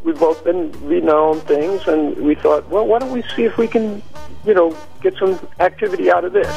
We've 0.04 0.18
both 0.18 0.42
been 0.42 0.72
reading 0.84 1.08
our 1.08 1.16
own 1.16 1.40
things, 1.40 1.86
and 1.86 2.16
we 2.16 2.34
thought, 2.34 2.68
well, 2.68 2.84
why 2.86 2.98
don't 2.98 3.12
we 3.12 3.22
see 3.22 3.44
if 3.44 3.56
we 3.56 3.68
can, 3.68 4.02
you 4.44 4.52
know, 4.52 4.76
get 5.00 5.16
some 5.16 5.38
activity 5.60 6.10
out 6.10 6.24
of 6.24 6.32
this. 6.32 6.48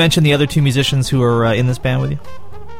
Mention 0.00 0.24
the 0.24 0.32
other 0.32 0.46
two 0.46 0.62
musicians 0.62 1.10
who 1.10 1.22
are 1.22 1.44
uh, 1.44 1.52
in 1.52 1.66
this 1.66 1.78
band 1.78 2.00
with 2.00 2.12
you? 2.12 2.18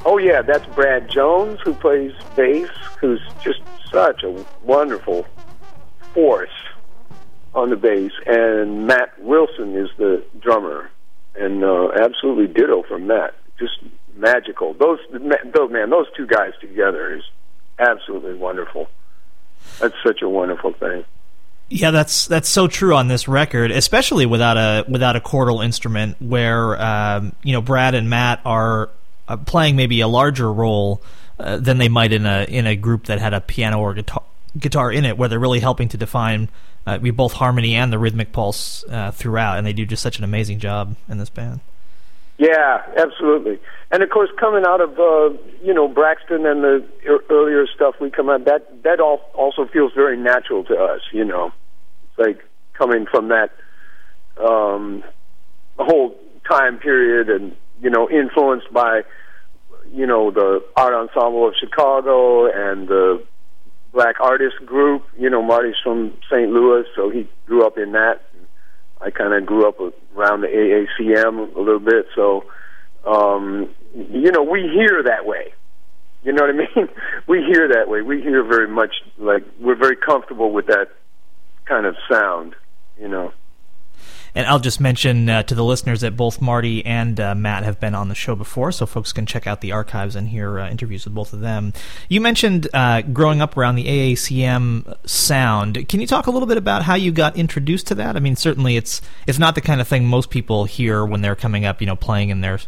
Oh 0.06 0.16
yeah, 0.16 0.40
that's 0.40 0.64
Brad 0.74 1.10
Jones 1.10 1.60
who 1.62 1.74
plays 1.74 2.12
bass, 2.34 2.70
who's 2.98 3.20
just 3.42 3.60
such 3.92 4.22
a 4.22 4.44
wonderful 4.62 5.26
force 6.14 6.48
on 7.54 7.68
the 7.68 7.76
bass, 7.76 8.12
and 8.24 8.86
Matt 8.86 9.22
Wilson 9.22 9.76
is 9.76 9.90
the 9.98 10.24
drummer, 10.40 10.90
and 11.34 11.62
uh, 11.62 11.90
absolutely 12.00 12.46
ditto 12.46 12.84
from 12.84 13.06
Matt. 13.06 13.34
Just 13.58 13.76
magical. 14.16 14.72
Those, 14.72 15.00
those 15.12 15.70
man, 15.70 15.90
those 15.90 16.06
two 16.16 16.26
guys 16.26 16.52
together 16.58 17.14
is 17.14 17.22
absolutely 17.78 18.34
wonderful. 18.34 18.88
That's 19.78 19.94
such 20.02 20.22
a 20.22 20.28
wonderful 20.28 20.72
thing. 20.72 21.04
Yeah, 21.72 21.92
that's 21.92 22.26
that's 22.26 22.48
so 22.48 22.66
true 22.66 22.96
on 22.96 23.06
this 23.06 23.28
record, 23.28 23.70
especially 23.70 24.26
without 24.26 24.56
a 24.56 24.84
without 24.88 25.14
a 25.14 25.20
chordal 25.20 25.64
instrument, 25.64 26.20
where 26.20 26.80
um, 26.82 27.32
you 27.44 27.52
know 27.52 27.62
Brad 27.62 27.94
and 27.94 28.10
Matt 28.10 28.40
are 28.44 28.90
uh, 29.28 29.36
playing 29.36 29.76
maybe 29.76 30.00
a 30.00 30.08
larger 30.08 30.52
role 30.52 31.00
uh, 31.38 31.58
than 31.58 31.78
they 31.78 31.88
might 31.88 32.12
in 32.12 32.26
a 32.26 32.44
in 32.48 32.66
a 32.66 32.74
group 32.74 33.04
that 33.04 33.20
had 33.20 33.34
a 33.34 33.40
piano 33.40 33.78
or 33.78 33.94
guitar 33.94 34.24
guitar 34.58 34.90
in 34.90 35.04
it, 35.04 35.16
where 35.16 35.28
they're 35.28 35.38
really 35.38 35.60
helping 35.60 35.88
to 35.90 35.96
define 35.96 36.48
uh, 36.86 36.98
both 36.98 37.34
harmony 37.34 37.76
and 37.76 37.92
the 37.92 38.00
rhythmic 38.00 38.32
pulse 38.32 38.84
uh, 38.90 39.12
throughout, 39.12 39.56
and 39.56 39.64
they 39.64 39.72
do 39.72 39.86
just 39.86 40.02
such 40.02 40.18
an 40.18 40.24
amazing 40.24 40.58
job 40.58 40.96
in 41.08 41.18
this 41.18 41.30
band. 41.30 41.60
Yeah, 42.36 42.82
absolutely. 42.96 43.60
And 43.90 44.02
of 44.02 44.08
course, 44.08 44.30
coming 44.40 44.64
out 44.66 44.80
of 44.80 44.98
uh, 44.98 45.36
you 45.62 45.74
know 45.74 45.86
Braxton 45.86 46.46
and 46.46 46.64
the 46.64 46.84
earlier 47.28 47.66
stuff 47.66 47.96
we 48.00 48.10
come 48.10 48.30
out, 48.30 48.46
that 48.46 48.82
that 48.82 48.98
all 48.98 49.20
also 49.34 49.66
feels 49.66 49.92
very 49.92 50.16
natural 50.16 50.64
to 50.64 50.74
us. 50.74 51.00
You 51.12 51.24
know, 51.24 51.52
like 52.20 52.44
coming 52.74 53.06
from 53.10 53.28
that 53.28 53.50
um, 54.38 55.02
whole 55.78 56.16
time 56.48 56.78
period, 56.78 57.28
and 57.28 57.56
you 57.80 57.90
know, 57.90 58.08
influenced 58.08 58.72
by 58.72 59.02
you 59.92 60.06
know 60.06 60.30
the 60.30 60.60
art 60.76 60.94
ensemble 60.94 61.48
of 61.48 61.54
Chicago 61.58 62.46
and 62.46 62.86
the 62.88 63.24
black 63.92 64.20
artist 64.20 64.56
group. 64.66 65.04
You 65.18 65.30
know, 65.30 65.42
Marty's 65.42 65.76
from 65.82 66.12
St. 66.30 66.50
Louis, 66.50 66.84
so 66.94 67.10
he 67.10 67.28
grew 67.46 67.66
up 67.66 67.78
in 67.78 67.92
that 67.92 68.20
I 69.00 69.10
kind 69.10 69.32
of 69.32 69.46
grew 69.46 69.66
up 69.66 69.80
around 70.16 70.42
the 70.42 70.48
AACM 70.48 71.56
a 71.56 71.58
little 71.58 71.80
bit, 71.80 72.06
so 72.14 72.44
um, 73.06 73.70
you 73.94 74.30
know 74.30 74.42
we 74.42 74.62
hear 74.62 75.02
that 75.04 75.24
way. 75.24 75.54
You 76.22 76.32
know 76.32 76.42
what 76.42 76.50
I 76.50 76.58
mean? 76.58 76.88
we 77.26 77.38
hear 77.50 77.68
that 77.68 77.88
way. 77.88 78.02
We 78.02 78.20
hear 78.20 78.44
very 78.44 78.68
much 78.68 78.94
like 79.18 79.42
we're 79.58 79.78
very 79.78 79.96
comfortable 79.96 80.52
with 80.52 80.66
that 80.66 80.88
kind 81.70 81.86
of 81.86 81.96
sound. 82.10 82.54
You 83.00 83.08
know. 83.08 83.32
And 84.34 84.46
I'll 84.46 84.60
just 84.60 84.80
mention 84.80 85.28
uh, 85.28 85.42
to 85.44 85.54
the 85.54 85.64
listeners 85.64 86.02
that 86.02 86.16
both 86.16 86.40
Marty 86.40 86.84
and 86.86 87.18
uh, 87.18 87.34
Matt 87.34 87.64
have 87.64 87.80
been 87.80 87.96
on 87.96 88.08
the 88.08 88.14
show 88.14 88.36
before, 88.36 88.70
so 88.70 88.86
folks 88.86 89.12
can 89.12 89.26
check 89.26 89.46
out 89.46 89.60
the 89.60 89.72
archives 89.72 90.14
and 90.14 90.28
hear 90.28 90.60
uh, 90.60 90.70
interviews 90.70 91.04
with 91.04 91.14
both 91.14 91.32
of 91.32 91.40
them. 91.40 91.72
You 92.08 92.20
mentioned 92.20 92.68
uh, 92.72 93.02
growing 93.02 93.40
up 93.40 93.56
around 93.56 93.74
the 93.74 93.86
AACM 93.86 94.96
sound. 95.08 95.88
Can 95.88 96.00
you 96.00 96.06
talk 96.06 96.26
a 96.26 96.30
little 96.30 96.46
bit 96.46 96.58
about 96.58 96.82
how 96.82 96.94
you 96.94 97.10
got 97.10 97.36
introduced 97.36 97.88
to 97.88 97.94
that? 97.96 98.14
I 98.16 98.20
mean, 98.20 98.36
certainly 98.36 98.76
it's 98.76 99.02
it's 99.26 99.38
not 99.38 99.56
the 99.56 99.60
kind 99.60 99.80
of 99.80 99.88
thing 99.88 100.06
most 100.06 100.30
people 100.30 100.64
hear 100.64 101.04
when 101.04 101.22
they're 101.22 101.34
coming 101.34 101.64
up, 101.64 101.80
you 101.80 101.86
know, 101.86 101.96
playing 101.96 102.28
in 102.28 102.40
their 102.40 102.60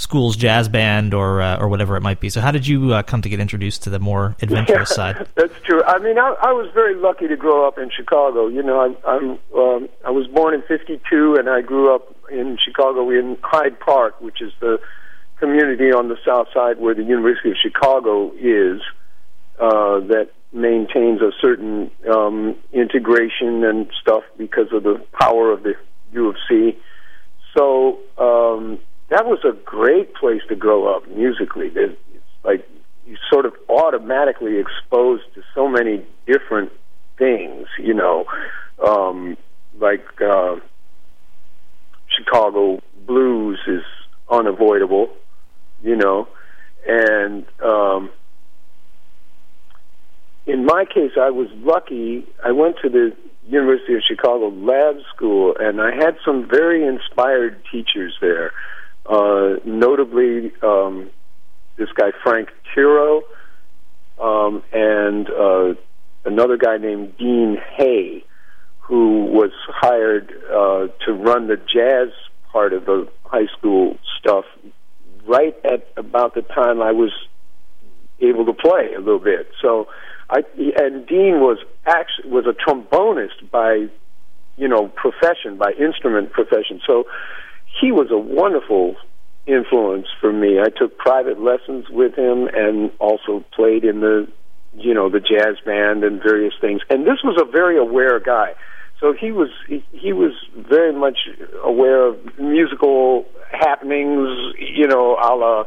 school's 0.00 0.34
jazz 0.34 0.68
band 0.68 1.12
or 1.12 1.42
uh, 1.42 1.58
or 1.58 1.68
whatever 1.68 1.96
it 1.96 2.00
might 2.00 2.20
be. 2.20 2.30
So, 2.30 2.40
how 2.40 2.50
did 2.50 2.66
you 2.66 2.94
uh, 2.94 3.02
come 3.02 3.22
to 3.22 3.28
get 3.28 3.38
introduced 3.38 3.82
to 3.84 3.90
the 3.90 3.98
more 3.98 4.34
adventurous 4.42 4.90
yeah, 4.90 4.96
side? 4.96 5.28
That's 5.34 5.54
true. 5.64 5.82
I 5.84 5.98
mean, 5.98 6.18
I, 6.18 6.34
I 6.40 6.52
was 6.52 6.70
very 6.74 6.94
lucky 6.94 7.28
to 7.28 7.36
grow 7.36 7.68
up 7.68 7.78
in 7.78 7.90
Chicago. 7.94 8.48
You 8.48 8.62
know, 8.62 8.80
I, 8.80 9.08
I'm 9.08 9.38
um, 9.56 9.88
I 10.04 10.10
was 10.10 10.26
born 10.26 10.54
in 10.54 10.62
'52, 10.62 11.36
and 11.38 11.48
I 11.48 11.60
grew 11.60 11.94
up 11.94 12.14
in 12.32 12.56
Chicago 12.64 13.10
in 13.10 13.36
Hyde 13.42 13.78
Park, 13.78 14.20
which 14.20 14.40
is 14.40 14.52
the 14.60 14.80
community 15.38 15.92
on 15.92 16.08
the 16.08 16.16
south 16.26 16.48
side 16.52 16.78
where 16.78 16.94
the 16.94 17.04
University 17.04 17.50
of 17.50 17.56
Chicago 17.62 18.32
is. 18.34 18.80
Uh, 19.58 20.00
that 20.00 20.30
maintains 20.54 21.20
a 21.20 21.30
certain 21.38 21.90
um, 22.10 22.56
integration 22.72 23.62
and 23.62 23.90
stuff 24.00 24.22
because 24.38 24.72
of 24.72 24.82
the 24.82 25.04
power 25.20 25.52
of 25.52 25.62
the 25.62 25.74
U 26.12 26.30
of 26.30 26.36
C. 26.48 26.78
So 27.54 27.98
um, 28.16 28.78
that 29.10 29.26
was 29.26 29.40
a 29.44 29.52
great 29.64 30.14
place 30.14 30.42
to 30.48 30.56
grow 30.56 30.94
up 30.94 31.08
musically. 31.08 31.70
It's 31.74 31.98
like 32.44 32.66
you 33.06 33.16
sort 33.30 33.44
of 33.44 33.54
automatically 33.68 34.58
exposed 34.58 35.24
to 35.34 35.42
so 35.54 35.68
many 35.68 36.04
different 36.26 36.72
things, 37.18 37.66
you 37.78 37.92
know, 37.92 38.24
um, 38.84 39.36
like 39.78 40.06
uh, 40.22 40.56
Chicago 42.08 42.80
blues 43.06 43.58
is 43.66 43.82
unavoidable, 44.30 45.08
you 45.82 45.96
know, 45.96 46.28
and 46.86 47.44
um, 47.62 48.10
in 50.46 50.64
my 50.64 50.84
case, 50.84 51.12
I 51.20 51.30
was 51.30 51.48
lucky. 51.56 52.26
I 52.44 52.52
went 52.52 52.76
to 52.82 52.88
the 52.88 53.14
University 53.48 53.94
of 53.94 54.02
Chicago 54.06 54.48
Lab 54.48 54.96
School, 55.14 55.54
and 55.58 55.80
I 55.80 55.94
had 55.94 56.16
some 56.24 56.48
very 56.48 56.84
inspired 56.86 57.62
teachers 57.70 58.16
there. 58.20 58.52
Notably, 59.64 60.52
um, 60.62 61.10
this 61.76 61.88
guy 61.94 62.10
Frank 62.22 62.50
Tirro, 62.74 63.22
um, 64.20 64.62
and 64.72 65.28
uh, 65.30 65.74
another 66.24 66.56
guy 66.56 66.76
named 66.76 67.16
Dean 67.16 67.56
Hey, 67.76 68.24
who 68.80 69.24
was 69.26 69.50
hired 69.68 70.32
uh, 70.50 70.88
to 71.06 71.12
run 71.12 71.46
the 71.46 71.56
jazz 71.56 72.08
part 72.52 72.72
of 72.72 72.84
the 72.84 73.08
high 73.24 73.46
school 73.56 73.96
stuff 74.18 74.44
right 75.26 75.54
at 75.64 75.86
about 75.96 76.34
the 76.34 76.42
time 76.42 76.82
I 76.82 76.92
was 76.92 77.12
able 78.20 78.44
to 78.46 78.52
play 78.52 78.92
a 78.96 78.98
little 78.98 79.20
bit. 79.20 79.48
So 79.62 79.88
I 80.28 80.42
and 80.76 81.06
Dean 81.06 81.40
was 81.40 81.58
actually 81.86 82.30
was 82.30 82.46
a 82.46 82.52
trombonist 82.52 83.50
by 83.50 83.86
you 84.56 84.68
know 84.68 84.88
profession 84.88 85.56
by 85.56 85.72
instrument 85.72 86.32
profession. 86.32 86.80
So 86.86 87.04
he 87.80 87.92
was 87.92 88.08
a 88.10 88.18
wonderful 88.18 88.96
influence 89.46 90.06
for 90.20 90.32
me. 90.32 90.60
I 90.60 90.68
took 90.70 90.96
private 90.98 91.40
lessons 91.40 91.86
with 91.90 92.14
him 92.16 92.48
and 92.52 92.90
also 92.98 93.44
played 93.54 93.84
in 93.84 94.00
the 94.00 94.28
you 94.74 94.94
know 94.94 95.08
the 95.08 95.20
jazz 95.20 95.56
band 95.64 96.04
and 96.04 96.22
various 96.22 96.54
things. 96.60 96.80
And 96.88 97.04
this 97.06 97.22
was 97.24 97.40
a 97.40 97.50
very 97.50 97.76
aware 97.76 98.20
guy. 98.20 98.54
So 99.00 99.12
he 99.12 99.32
was 99.32 99.48
he, 99.66 99.84
he 99.92 100.12
was 100.12 100.32
very 100.56 100.92
much 100.92 101.18
aware 101.64 102.06
of 102.06 102.38
musical 102.38 103.26
happenings, 103.50 104.54
you 104.58 104.86
know, 104.86 105.16
a 105.16 105.34
la 105.34 105.64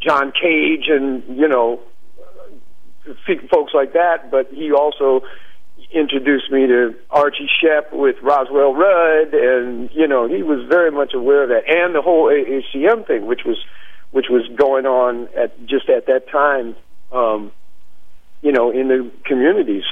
John 0.00 0.32
Cage 0.32 0.86
and 0.88 1.22
you 1.36 1.48
know 1.48 1.80
uh, 3.08 3.34
folks 3.52 3.72
like 3.74 3.92
that. 3.94 4.30
But 4.30 4.48
he 4.52 4.72
also 4.72 5.22
introduced 5.90 6.50
me 6.50 6.66
to 6.66 6.94
Archie 7.10 7.48
Shepp 7.62 7.92
with 7.92 8.16
Roswell 8.22 8.74
Rudd, 8.74 9.32
and 9.32 9.90
you 9.92 10.06
know 10.06 10.28
he 10.28 10.42
was 10.42 10.66
very 10.68 10.90
much 10.90 11.14
aware 11.14 11.44
of 11.44 11.48
that, 11.48 11.68
and 11.68 11.94
the 11.94 12.02
whole 12.02 12.26
AACM 12.26 13.06
thing, 13.06 13.26
which 13.26 13.44
was 13.44 13.56
which 14.10 14.26
was 14.30 14.48
going 14.56 14.86
on 14.86 15.28
at 15.36 15.58
just 15.66 15.88
at 15.88 16.06
that 16.06 16.28
time, 16.30 16.76
um, 17.12 17.52
you 18.42 18.52
know, 18.52 18.70
in 18.70 18.88
the 18.88 19.10
communities. 19.24 19.84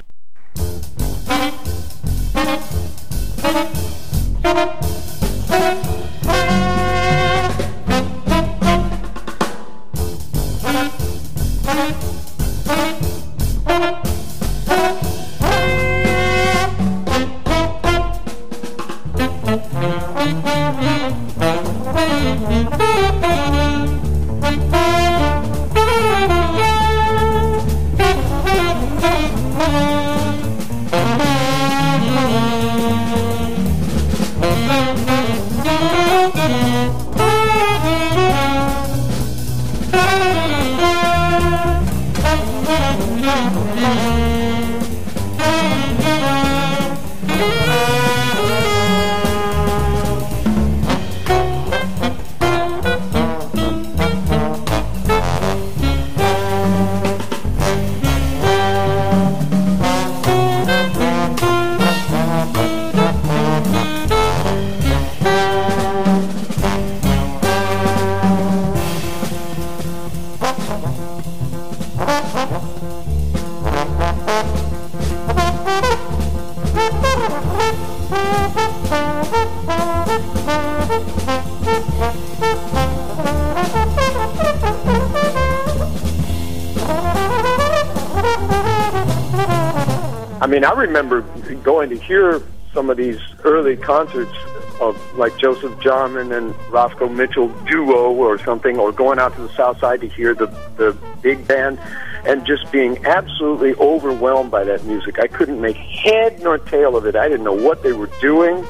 I 90.67 90.73
remember 90.73 91.21
going 91.63 91.91
to 91.91 91.97
hear 91.97 92.43
some 92.75 92.91
of 92.91 92.97
these 92.97 93.21
early 93.45 93.76
concerts 93.76 94.37
of 94.81 95.00
like 95.17 95.39
Joseph 95.39 95.79
Jarman 95.81 96.33
and 96.33 96.55
Roscoe 96.71 97.09
Mitchell 97.09 97.49
duo 97.67 98.13
or 98.13 98.37
something, 98.39 98.76
or 98.76 98.91
going 98.91 99.21
out 99.21 99.35
to 99.37 99.43
the 99.43 99.52
South 99.55 99.79
Side 99.79 100.00
to 100.00 100.09
hear 100.09 100.35
the 100.35 100.47
the 100.76 100.97
big 101.23 101.47
band, 101.47 101.79
and 102.25 102.45
just 102.45 102.71
being 102.73 103.07
absolutely 103.07 103.75
overwhelmed 103.75 104.50
by 104.50 104.65
that 104.65 104.85
music. 104.85 105.21
I 105.21 105.29
couldn't 105.29 105.61
make 105.61 105.76
head 105.76 106.43
nor 106.43 106.59
tail 106.59 106.97
of 106.97 107.07
it. 107.07 107.15
I 107.15 107.29
didn't 107.29 107.45
know 107.45 107.55
what 107.55 107.85
they 107.85 107.93
were 107.93 108.11
doing, 108.21 108.67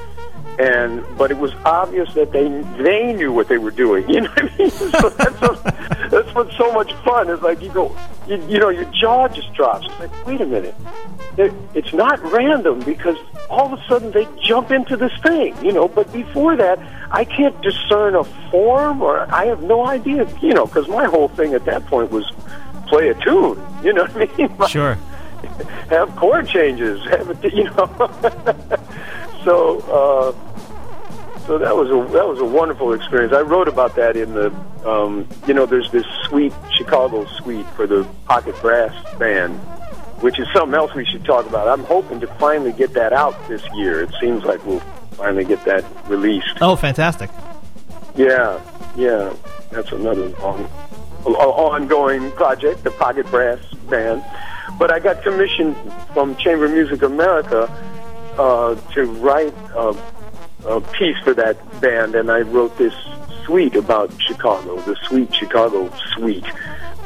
and 0.59 1.03
but 1.17 1.31
it 1.31 1.39
was 1.39 1.55
obvious 1.65 2.13
that 2.13 2.31
they 2.31 2.49
they 2.83 3.15
knew 3.15 3.33
what 3.33 3.49
they 3.49 3.59
were 3.59 3.71
doing. 3.71 4.05
You 4.11 4.21
know 4.21 4.31
what 4.31 4.53
I 4.53 4.59
mean? 4.59 4.71
so 4.71 5.09
that's 5.09 5.41
what, 5.41 5.76
so 6.57 6.72
much 6.72 6.92
fun. 7.05 7.29
Is 7.31 7.40
like 7.42 7.62
you 7.62 7.70
go, 7.70 7.96
you, 8.27 8.37
you 8.49 8.59
know, 8.59 8.68
your 8.68 8.85
jaw 8.87 9.29
just 9.29 9.53
drops. 9.55 9.87
It's 9.87 9.99
like, 10.01 10.27
wait 10.27 10.40
a 10.40 10.46
minute, 10.46 10.75
They're, 11.37 11.53
it's 11.75 11.92
not 11.92 12.22
random 12.22 12.81
because 12.81 13.16
all 13.49 13.72
of 13.72 13.79
a 13.79 13.87
sudden 13.87 14.11
they 14.11 14.27
jump 14.42 14.70
into 14.70 14.96
this 14.96 15.12
thing, 15.22 15.55
you 15.64 15.72
know. 15.72 15.88
But 15.88 16.12
before 16.12 16.57
that, 16.57 16.79
I 17.11 17.25
can't 17.25 17.61
discern 17.62 18.14
a 18.14 18.25
form, 18.51 19.03
or 19.03 19.33
I 19.33 19.46
have 19.46 19.62
no 19.62 19.87
idea, 19.87 20.29
you 20.40 20.55
know, 20.55 20.66
because 20.66 20.88
my 20.88 21.05
whole 21.05 21.29
thing 21.29 21.55
at 21.55 21.64
that 21.64 21.87
point 21.87 22.11
was 22.11 22.31
play 22.87 23.09
a 23.09 23.14
tune. 23.14 23.61
You 23.83 23.92
know 23.92 24.05
what 24.05 24.31
I 24.31 24.37
mean? 24.37 24.57
Sure. 24.68 24.99
have 25.90 26.14
chord 26.16 26.49
changes. 26.49 27.05
Have 27.09 27.44
a, 27.44 27.51
you 27.51 27.64
know. 27.64 27.87
so 29.44 29.79
uh, 29.81 30.56
so 31.47 31.59
that 31.59 31.77
was 31.77 31.89
a 31.91 32.13
that 32.13 32.27
was 32.27 32.41
a 32.41 32.45
wonderful 32.45 32.93
experience. 32.93 33.33
I 33.33 33.43
wrote 33.43 33.69
about 33.69 33.95
that 33.97 34.17
in 34.17 34.35
the 34.35 34.53
um, 34.85 35.29
you 35.47 35.55
know 35.55 35.65
there's 35.65 35.91
this 35.93 36.05
suite 36.25 36.53
Chicago 36.77 37.25
suite 37.39 37.67
for 37.77 37.87
the 37.87 38.05
Pocket 38.25 38.61
Brass 38.61 38.93
Band, 39.17 39.57
which 40.21 40.39
is 40.41 40.49
something 40.53 40.75
else 40.75 40.93
we 40.95 41.05
should 41.05 41.25
talk 41.25 41.47
about. 41.47 41.69
I'm 41.69 41.85
hoping 41.85 42.19
to 42.21 42.27
finally 42.35 42.73
get 42.73 42.95
that 42.95 43.13
out 43.13 43.37
this 43.49 43.63
year. 43.75 44.03
It 44.03 44.11
seems 44.21 44.45
like 44.45 44.65
we'll 44.67 44.81
finally 45.13 45.45
get 45.45 45.65
that 45.67 45.85
released. 46.09 46.59
Oh, 46.61 46.75
fantastic! 46.75 47.31
Yeah, 48.17 48.61
yeah, 48.97 49.33
that's 49.71 49.93
another 49.93 50.35
ongoing 51.27 52.33
project, 52.33 52.83
the 52.83 52.91
Pocket 52.91 53.27
Brass 53.27 53.61
Band. 53.89 54.25
But 54.79 54.93
I 54.93 54.99
got 54.99 55.23
commissioned 55.23 55.77
from 56.13 56.35
Chamber 56.37 56.69
Music 56.69 57.03
America 57.03 57.71
uh, 58.37 58.75
to 58.93 59.05
write 59.05 59.55
a, 59.75 59.97
a 60.67 60.81
piece 60.81 61.19
for 61.25 61.35
that 61.35 61.57
band, 61.81 62.15
and 62.15 62.31
I 62.31 62.41
wrote 62.41 62.77
this 62.79 62.95
suite 63.45 63.77
about 63.77 64.11
Chicago, 64.21 64.81
the 64.81 64.97
Sweet 65.05 65.35
Chicago 65.35 65.91
Suite, 66.15 66.47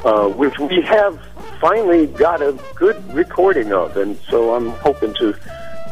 uh, 0.04 0.28
which 0.28 0.58
we 0.58 0.80
have 0.82 1.20
finally 1.60 2.06
got 2.06 2.40
a 2.40 2.58
good 2.74 2.96
recording 3.12 3.72
of, 3.72 3.96
and 3.96 4.18
so 4.28 4.54
I'm 4.54 4.70
hoping 4.70 5.14
to 5.14 5.34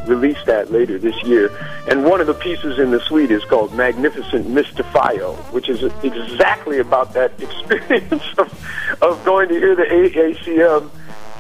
release 0.07 0.43
that 0.47 0.73
later 0.73 0.99
this 0.99 1.23
year. 1.25 1.51
And 1.89 2.05
one 2.05 2.21
of 2.21 2.27
the 2.27 2.35
pieces 2.35 2.79
in 2.79 2.91
the 2.91 3.01
suite 3.01 3.31
is 3.31 3.45
called 3.45 3.75
Magnificent 3.75 4.47
Mystifio, 4.47 5.37
which 5.53 5.69
is 5.69 5.83
exactly 6.03 6.79
about 6.79 7.13
that 7.13 7.33
experience 7.41 8.25
of, 8.39 9.03
of 9.03 9.25
going 9.25 9.49
to 9.51 9.55
hear 9.55 9.77
the 9.77 9.83
AACM 9.83 10.91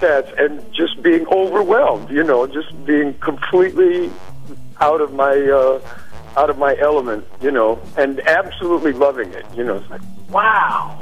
cats 0.01 0.31
and 0.38 0.73
just 0.73 1.03
being 1.03 1.27
overwhelmed, 1.29 2.11
you 2.11 2.23
know, 2.23 2.47
just 2.47 2.85
being 2.85 3.14
completely 3.14 4.11
out 4.81 5.01
of 5.01 5.12
my 5.12 5.35
uh, 5.35 5.81
out 6.38 6.51
of 6.51 6.57
my 6.57 6.77
element, 6.79 7.27
you 7.40 7.51
know, 7.51 7.81
and 7.96 8.20
absolutely 8.20 8.92
loving 8.92 9.33
it. 9.33 9.44
You 9.57 9.64
know, 9.64 9.77
it's 9.77 9.90
like 9.90 10.01
wow. 10.31 10.96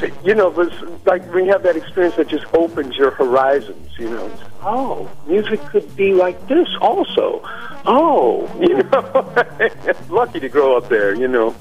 So, 0.00 0.06
you 0.24 0.34
know, 0.34 0.48
it's 0.60 1.06
like 1.06 1.22
when 1.34 1.44
you 1.44 1.52
have 1.52 1.62
that 1.64 1.76
experience 1.76 2.16
that 2.16 2.28
just 2.28 2.46
opens 2.54 2.96
your 2.96 3.10
horizons. 3.10 3.90
You 3.98 4.10
know, 4.10 4.26
it's, 4.26 4.42
oh, 4.62 5.10
music 5.26 5.60
could 5.66 5.94
be 5.96 6.14
like 6.14 6.48
this 6.48 6.68
also. 6.80 7.42
Oh, 7.84 8.48
you 8.60 8.82
know, 8.84 10.04
lucky 10.08 10.40
to 10.40 10.48
grow 10.48 10.78
up 10.78 10.88
there. 10.88 11.14
You 11.14 11.28
know. 11.28 11.54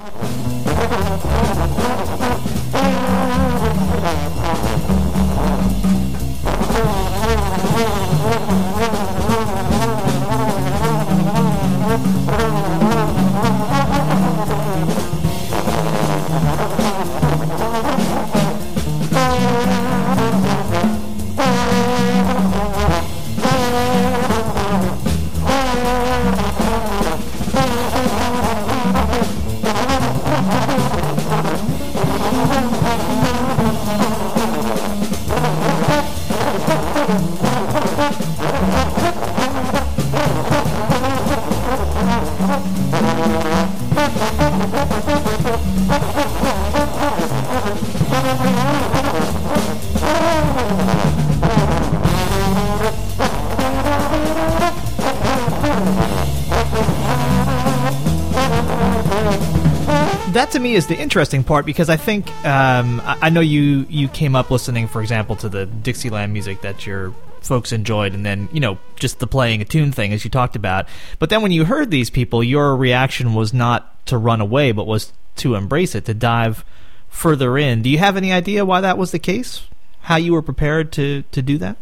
Interesting 61.17 61.43
part 61.43 61.65
because 61.65 61.89
I 61.89 61.97
think 61.97 62.29
um, 62.45 63.01
I, 63.01 63.17
I 63.23 63.29
know 63.31 63.41
you 63.41 63.87
you 63.89 64.07
came 64.07 64.35
up 64.35 64.51
listening, 64.51 64.87
for 64.87 65.01
example, 65.01 65.35
to 65.37 65.49
the 65.49 65.65
Dixieland 65.65 66.31
music 66.31 66.61
that 66.61 66.85
your 66.85 67.11
folks 67.41 67.71
enjoyed, 67.71 68.13
and 68.13 68.23
then 68.23 68.47
you 68.51 68.59
know 68.59 68.77
just 68.97 69.17
the 69.17 69.25
playing 69.25 69.59
a 69.59 69.65
tune 69.65 69.91
thing 69.91 70.13
as 70.13 70.23
you 70.23 70.29
talked 70.29 70.55
about. 70.55 70.87
But 71.17 71.31
then 71.31 71.41
when 71.41 71.51
you 71.51 71.65
heard 71.65 71.89
these 71.89 72.11
people, 72.11 72.43
your 72.43 72.75
reaction 72.75 73.33
was 73.33 73.51
not 73.51 74.05
to 74.05 74.15
run 74.15 74.41
away, 74.41 74.71
but 74.73 74.85
was 74.85 75.11
to 75.37 75.55
embrace 75.55 75.95
it, 75.95 76.05
to 76.05 76.13
dive 76.13 76.63
further 77.09 77.57
in. 77.57 77.81
Do 77.81 77.89
you 77.89 77.97
have 77.97 78.15
any 78.15 78.31
idea 78.31 78.63
why 78.63 78.81
that 78.81 78.99
was 78.99 79.09
the 79.09 79.17
case? 79.17 79.63
How 80.01 80.17
you 80.17 80.33
were 80.33 80.43
prepared 80.43 80.91
to 80.93 81.23
to 81.31 81.41
do 81.41 81.57
that? 81.57 81.77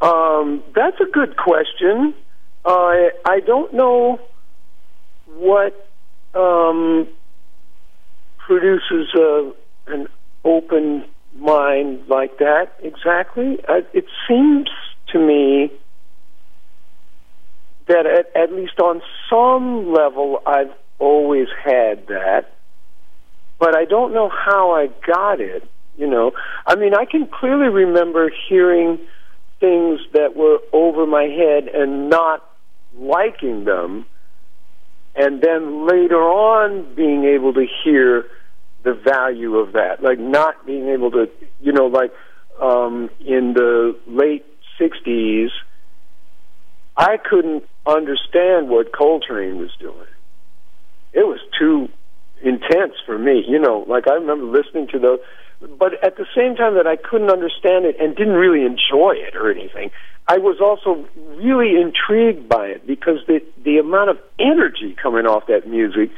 Um, 0.00 0.62
that's 0.72 1.00
a 1.00 1.10
good 1.10 1.36
question. 1.36 2.14
Uh, 2.64 3.10
I 3.24 3.40
don't 3.44 3.74
know 3.74 4.20
what 5.26 5.90
um, 6.32 7.08
produces 8.50 9.14
a, 9.14 9.52
an 9.86 10.08
open 10.44 11.04
mind 11.38 12.00
like 12.08 12.38
that 12.38 12.72
exactly. 12.82 13.58
I, 13.68 13.82
it 13.92 14.06
seems 14.26 14.68
to 15.12 15.20
me 15.20 15.70
that 17.86 18.06
at, 18.06 18.34
at 18.34 18.52
least 18.52 18.80
on 18.80 19.02
some 19.30 19.92
level 19.92 20.42
I've 20.44 20.72
always 20.98 21.46
had 21.64 22.08
that, 22.08 22.52
but 23.60 23.76
I 23.76 23.84
don't 23.84 24.12
know 24.12 24.28
how 24.28 24.72
I 24.72 24.88
got 25.06 25.40
it. 25.40 25.62
You 25.96 26.08
know, 26.08 26.32
I 26.66 26.74
mean, 26.74 26.92
I 26.92 27.04
can 27.04 27.28
clearly 27.28 27.68
remember 27.68 28.32
hearing 28.48 28.98
things 29.60 30.00
that 30.12 30.34
were 30.34 30.58
over 30.72 31.06
my 31.06 31.24
head 31.24 31.68
and 31.68 32.10
not 32.10 32.44
liking 32.98 33.62
them, 33.62 34.06
and 35.14 35.40
then 35.40 35.86
later 35.86 36.20
on 36.20 36.96
being 36.96 37.26
able 37.26 37.52
to 37.54 37.64
hear 37.84 38.26
the 38.82 38.94
value 38.94 39.56
of 39.56 39.72
that, 39.72 40.02
like 40.02 40.18
not 40.18 40.66
being 40.66 40.88
able 40.88 41.10
to, 41.10 41.28
you 41.60 41.72
know, 41.72 41.86
like 41.86 42.12
um, 42.60 43.10
in 43.20 43.54
the 43.54 43.96
late 44.06 44.44
'60s, 44.80 45.48
I 46.96 47.16
couldn't 47.18 47.64
understand 47.86 48.68
what 48.68 48.92
Coltrane 48.92 49.58
was 49.58 49.70
doing. 49.78 50.06
It 51.12 51.26
was 51.26 51.40
too 51.58 51.88
intense 52.42 52.94
for 53.04 53.18
me, 53.18 53.44
you 53.46 53.58
know. 53.58 53.84
Like 53.88 54.08
I 54.08 54.14
remember 54.14 54.46
listening 54.46 54.88
to 54.88 54.98
those, 54.98 55.18
but 55.78 56.02
at 56.04 56.16
the 56.16 56.26
same 56.34 56.56
time 56.56 56.74
that 56.74 56.86
I 56.86 56.96
couldn't 56.96 57.30
understand 57.30 57.84
it 57.84 57.96
and 58.00 58.16
didn't 58.16 58.34
really 58.34 58.64
enjoy 58.64 59.14
it 59.16 59.36
or 59.36 59.50
anything, 59.50 59.90
I 60.26 60.38
was 60.38 60.60
also 60.60 61.06
really 61.42 61.80
intrigued 61.80 62.48
by 62.48 62.66
it 62.66 62.86
because 62.86 63.18
the 63.26 63.40
the 63.64 63.78
amount 63.78 64.10
of 64.10 64.18
energy 64.38 64.96
coming 65.00 65.26
off 65.26 65.46
that 65.48 65.66
music 65.66 66.10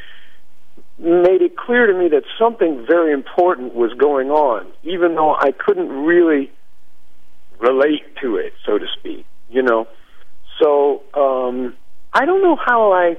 made 1.03 1.43
it 1.43 1.57
clear 1.57 1.87
to 1.87 1.99
me 1.99 2.09
that 2.11 2.23
something 2.39 2.87
very 2.89 3.13
important 3.13 3.75
was 3.75 3.93
going 3.95 4.31
on, 4.31 4.67
even 4.85 5.15
though 5.15 5.35
I 5.35 5.51
couldn't 5.53 5.89
really 5.89 6.51
relate 7.59 8.05
to 8.23 8.37
it, 8.37 8.53
so 8.65 8.79
to 8.79 8.87
speak. 8.99 9.27
You 9.51 9.63
know, 9.63 9.89
so 10.61 11.03
um, 11.15 11.75
I 12.13 12.25
don't 12.25 12.43
know 12.43 12.57
how 12.57 12.93
I 12.93 13.17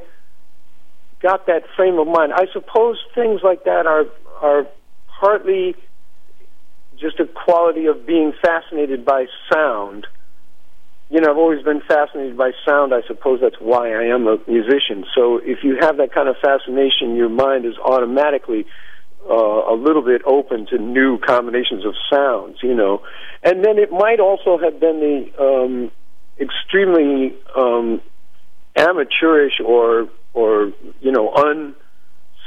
got 1.22 1.46
that 1.48 1.64
frame 1.76 2.00
of 2.00 2.08
mind. 2.08 2.34
I 2.34 2.46
suppose 2.54 2.98
things 3.14 3.42
like 3.44 3.66
that 3.66 3.86
are 3.86 4.06
are 4.42 4.68
partly 5.20 5.76
just 7.00 7.20
a 7.20 7.26
quality 7.26 7.86
of 7.86 8.06
being 8.06 8.34
fascinated 8.42 9.06
by 9.06 9.26
sound. 9.52 10.08
You 11.14 11.22
know, 11.22 11.30
I've 11.30 11.38
always 11.38 11.62
been 11.62 11.82
fascinated 11.88 12.36
by 12.36 12.54
sound. 12.68 12.92
I 12.92 13.04
suppose 13.06 13.40
that's 13.40 13.60
why 13.60 13.94
I 13.94 14.06
am 14.06 14.26
a 14.26 14.38
musician. 14.48 15.06
So 15.14 15.38
if 15.44 15.60
you 15.64 15.78
have 15.80 15.98
that 15.98 16.12
kind 16.12 16.28
of 16.28 16.38
fascination, 16.42 17.16
your 17.16 17.30
mind 17.30 17.66
is 17.66 17.78
automatically 17.78 18.66
uh, 19.30 19.36
a 19.72 19.76
little 19.78 20.02
bit 20.02 20.24
open 20.26 20.66
to 20.72 20.80
new 20.80 21.20
combinations 21.20 21.86
of 21.86 21.94
sounds, 22.12 22.58
you 22.64 22.74
know. 22.74 23.04
And 23.44 23.64
then 23.64 23.78
it 23.78 23.92
might 23.92 24.20
also 24.20 24.58
have 24.58 24.80
been 24.80 25.00
the 25.00 25.32
um, 25.40 25.92
extremely 26.40 27.36
um, 27.56 28.02
amateurish 28.76 29.60
or 29.64 30.10
or 30.34 30.74
you 31.00 31.12
know 31.12 31.32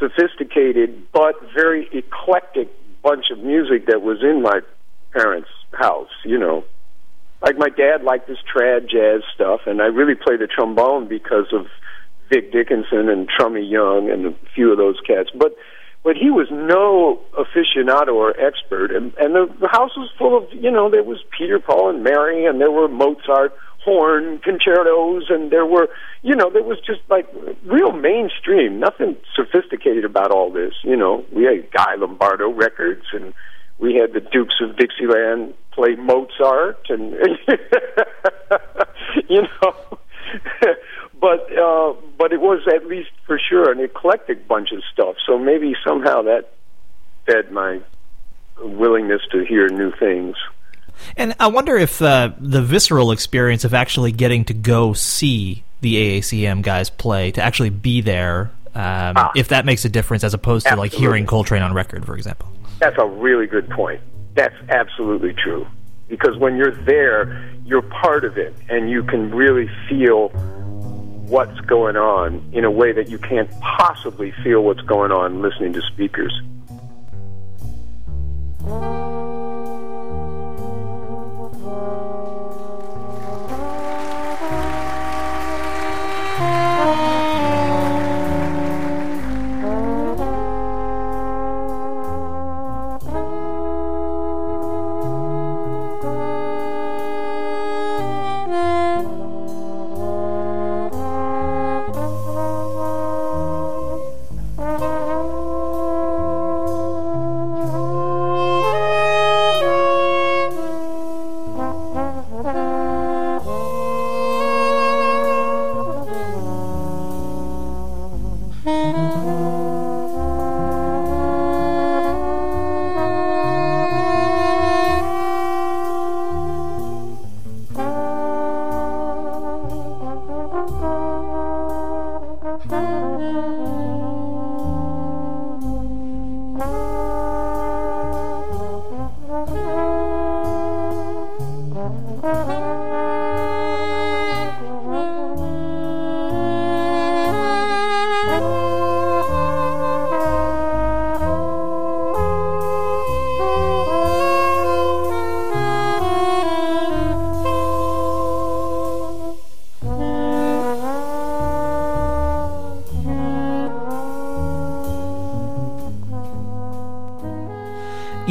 unsophisticated 0.01 1.07
but 1.13 1.37
very 1.55 1.87
eclectic 1.93 2.69
bunch 3.05 3.27
of 3.31 3.39
music 3.39 3.87
that 3.87 4.03
was 4.03 4.25
in 4.25 4.43
my 4.43 4.59
parents' 5.13 5.51
house. 5.73 6.11
You 6.25 6.41
know, 6.41 6.65
like 7.47 7.57
my 7.59 7.69
dad 7.69 8.03
liked 8.03 8.27
this 8.27 8.39
trad 8.53 8.91
jazz 8.91 9.23
stuff, 9.33 9.61
and 9.67 9.81
I 9.81 9.87
really 9.87 10.17
played 10.17 10.41
the 10.41 10.49
trombone 10.49 11.07
because 11.07 11.47
of 11.53 11.67
Vic 12.29 12.51
Dickenson 12.51 13.09
and 13.09 13.29
Trummy 13.29 13.65
Young 13.65 14.11
and 14.11 14.27
a 14.27 14.35
few 14.53 14.73
of 14.73 14.79
those 14.79 14.99
cats. 15.07 15.31
But 15.33 15.55
but 16.03 16.17
he 16.17 16.31
was 16.31 16.49
no 16.51 17.21
aficionado 17.39 18.15
or 18.15 18.35
expert, 18.41 18.91
and 18.91 19.15
and 19.19 19.37
the, 19.37 19.47
the 19.61 19.69
house 19.69 19.97
was 19.97 20.11
full 20.19 20.37
of 20.37 20.49
you 20.51 20.73
know 20.73 20.91
there 20.91 21.05
was 21.05 21.23
Peter 21.39 21.61
Paul 21.61 21.91
and 21.91 22.03
Mary, 22.03 22.47
and 22.47 22.61
there 22.61 22.73
were 22.73 22.89
Mozart 22.89 23.55
horn 23.85 24.41
concertos, 24.41 25.31
and 25.31 25.53
there 25.53 25.65
were, 25.65 25.89
you 26.23 26.35
know, 26.35 26.51
there 26.51 26.65
was 26.65 26.79
just 26.85 26.99
like 27.09 27.29
real 27.65 27.93
mainstream, 27.93 28.81
nothing 28.81 29.17
sophisticated 29.37 30.05
about 30.05 30.33
all 30.33 30.51
this. 30.51 30.75
You 30.83 30.97
know, 30.97 31.25
we 31.33 31.45
had 31.45 31.71
Guy 31.71 31.95
Lombardo 31.95 32.51
records, 32.51 33.05
and 33.13 33.33
we 33.79 33.95
had 33.95 34.13
the 34.13 34.21
Dukes 34.21 34.57
of 34.61 34.77
Dixieland 34.77 35.55
play 35.73 35.95
Mozart, 35.97 36.87
and 36.89 37.13
you 39.29 39.43
know. 39.43 39.99
but 41.21 41.57
uh, 41.57 41.95
but 42.19 42.33
it 42.33 42.41
was 42.41 42.67
at 42.75 42.87
least 42.87 43.11
for 43.27 43.39
sure 43.39 43.71
an 43.71 43.81
eclectic 43.81 44.49
bunch 44.49 44.73
of 44.73 44.83
stuff. 44.93 45.17
So 45.27 45.39
maybe 45.39 45.75
somehow 45.87 46.23
that 46.23 46.53
fed 47.27 47.53
my 47.53 47.81
willingness 48.59 49.23
to 49.33 49.45
hear 49.45 49.69
new 49.69 49.93
things. 49.93 50.37
And 51.17 51.35
I 51.39 51.49
wonder 51.49 51.77
if 51.77 52.01
uh, 52.01 52.31
the 52.39 52.63
visceral 52.63 53.13
experience 53.13 53.65
of 53.65 53.75
actually 53.75 54.13
getting 54.13 54.47
to 54.47 54.55
go 54.55 54.95
see 54.95 55.63
the 55.83 56.21
AACM 56.21 56.63
guys 56.63 56.89
play, 56.89 57.33
to 57.33 57.43
actually 57.43 57.69
be 57.69 58.01
there, 58.01 58.51
um, 58.75 59.13
ah, 59.17 59.33
if 59.37 59.49
that 59.49 59.67
makes 59.67 59.85
a 59.85 59.91
difference 59.91 60.25
as 60.25 60.33
opposed 60.33 60.65
to 60.65 60.73
absolutely. 60.73 60.91
like 60.91 60.99
hearing 60.99 61.27
Coltrane 61.27 61.63
on 61.63 61.75
record, 61.75 62.07
for 62.07 62.17
example. 62.17 62.49
That's 62.79 62.97
a 62.99 63.07
really 63.07 63.47
good 63.47 63.69
point. 63.71 64.01
That's 64.35 64.55
absolutely 64.69 65.33
true. 65.33 65.67
Because 66.09 66.37
when 66.37 66.57
you're 66.57 66.75
there, 66.85 67.51
you're 67.65 67.83
part 67.83 68.25
of 68.25 68.39
it, 68.39 68.55
and 68.69 68.91
you 68.91 69.03
can 69.03 69.35
really 69.35 69.69
feel 69.89 70.29
what's 71.29 71.59
going 71.63 71.97
on 71.97 72.49
in 72.53 72.65
a 72.65 72.71
way 72.71 72.93
that 72.93 73.09
you 73.09 73.19
can't 73.19 73.51
possibly 73.61 74.33
feel 74.45 74.63
what's 74.63 74.83
going 74.83 75.11
on 75.11 75.43
listening 75.43 75.73
to 75.73 75.83
speakers. 75.83 76.33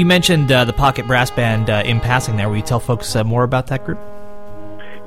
You 0.06 0.10
mentioned 0.10 0.52
uh, 0.52 0.66
the 0.66 0.72
Pocket 0.72 1.08
Brass 1.08 1.32
Band 1.32 1.68
uh, 1.68 1.82
in 1.84 2.00
passing 2.00 2.36
there. 2.36 2.48
Will 2.48 2.58
you 2.58 2.62
tell 2.62 2.80
folks 2.80 3.16
uh, 3.16 3.24
more 3.24 3.44
about 3.44 3.66
that 3.74 3.84
group? 3.86 3.98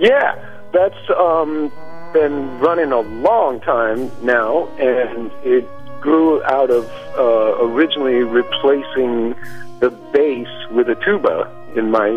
Yeah, 0.01 0.35
that's 0.73 0.99
um, 1.17 1.71
been 2.13 2.59
running 2.59 2.91
a 2.91 2.99
long 2.99 3.61
time 3.61 4.11
now, 4.25 4.67
and 4.77 5.31
it 5.45 5.65
grew 6.01 6.43
out 6.43 6.71
of 6.71 6.85
uh, 7.17 7.65
originally 7.65 8.25
replacing 8.25 9.37
the 9.79 9.91
bass 10.13 10.49
with 10.73 10.89
a 10.89 10.97
tuba 10.97 11.49
in 11.77 11.93
my 11.93 12.09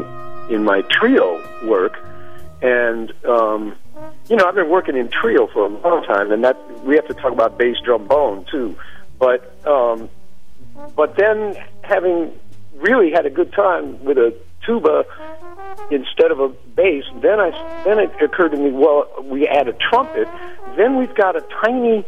in 0.50 0.64
my 0.64 0.82
trio 0.90 1.40
work, 1.68 2.04
and 2.64 3.14
um, 3.26 3.76
you 4.28 4.36
know 4.36 4.46
I've 4.48 4.56
been 4.56 4.72
working 4.72 4.98
in 4.98 5.08
trio 5.10 5.46
for 5.54 5.66
a 5.66 5.70
long 5.70 6.04
time, 6.06 6.32
and 6.32 6.44
that 6.44 6.58
we 6.84 6.96
have 6.96 7.08
to 7.10 7.14
talk 7.14 7.32
about 7.32 7.60
bass 7.60 7.78
trombone 7.86 8.44
too, 8.46 8.76
but 9.20 9.54
um, 9.68 10.10
but 10.96 11.16
then 11.16 11.56
having 11.84 12.34
really 12.82 13.12
had 13.12 13.26
a 13.26 13.30
good 13.30 13.54
time 13.54 14.04
with 14.04 14.18
a 14.18 14.36
tuba 14.66 15.06
instead 15.90 16.32
of 16.32 16.40
a 16.40 16.50
bass. 16.76 17.04
Then 17.22 17.40
I 17.40 17.52
then 17.86 18.00
it 18.00 18.12
occurred 18.22 18.52
to 18.52 18.58
me, 18.58 18.72
well, 18.72 19.08
we 19.24 19.48
add 19.48 19.68
a 19.68 19.74
trumpet. 19.74 20.28
Then 20.78 20.98
we've 20.98 21.16
got 21.16 21.36
a 21.36 21.42
tiny 21.64 22.06